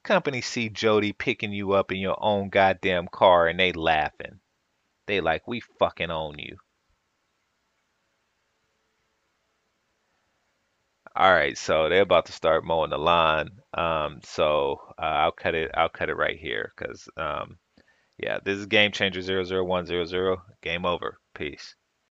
Company 0.05 0.41
see 0.41 0.69
Jody 0.69 1.13
picking 1.13 1.51
you 1.51 1.73
up 1.73 1.91
in 1.91 1.97
your 1.97 2.17
own 2.19 2.49
goddamn 2.49 3.07
car 3.07 3.47
and 3.47 3.59
they 3.59 3.73
laughing. 3.73 4.39
They 5.07 5.19
like, 5.19 5.47
we 5.47 5.61
fucking 5.79 6.11
own 6.11 6.37
you. 6.39 6.57
All 11.15 11.31
right, 11.33 11.57
so 11.57 11.89
they're 11.89 12.01
about 12.01 12.27
to 12.27 12.33
start 12.33 12.65
mowing 12.65 12.91
the 12.91 12.97
lawn. 12.97 13.49
Um, 13.73 14.19
so 14.23 14.79
uh, 14.99 15.01
I'll 15.01 15.31
cut 15.31 15.55
it. 15.55 15.71
I'll 15.73 15.89
cut 15.89 16.09
it 16.09 16.17
right 16.17 16.37
here 16.37 16.71
because 16.77 17.07
um, 17.17 17.57
yeah, 18.17 18.39
this 18.43 18.57
is 18.59 18.65
Game 18.67 18.91
Changer 18.91 19.21
zero 19.21 19.43
zero 19.43 19.63
one 19.63 19.85
zero 19.85 20.05
zero. 20.05 20.41
Game 20.61 20.85
over. 20.85 21.17
Peace. 21.33 21.75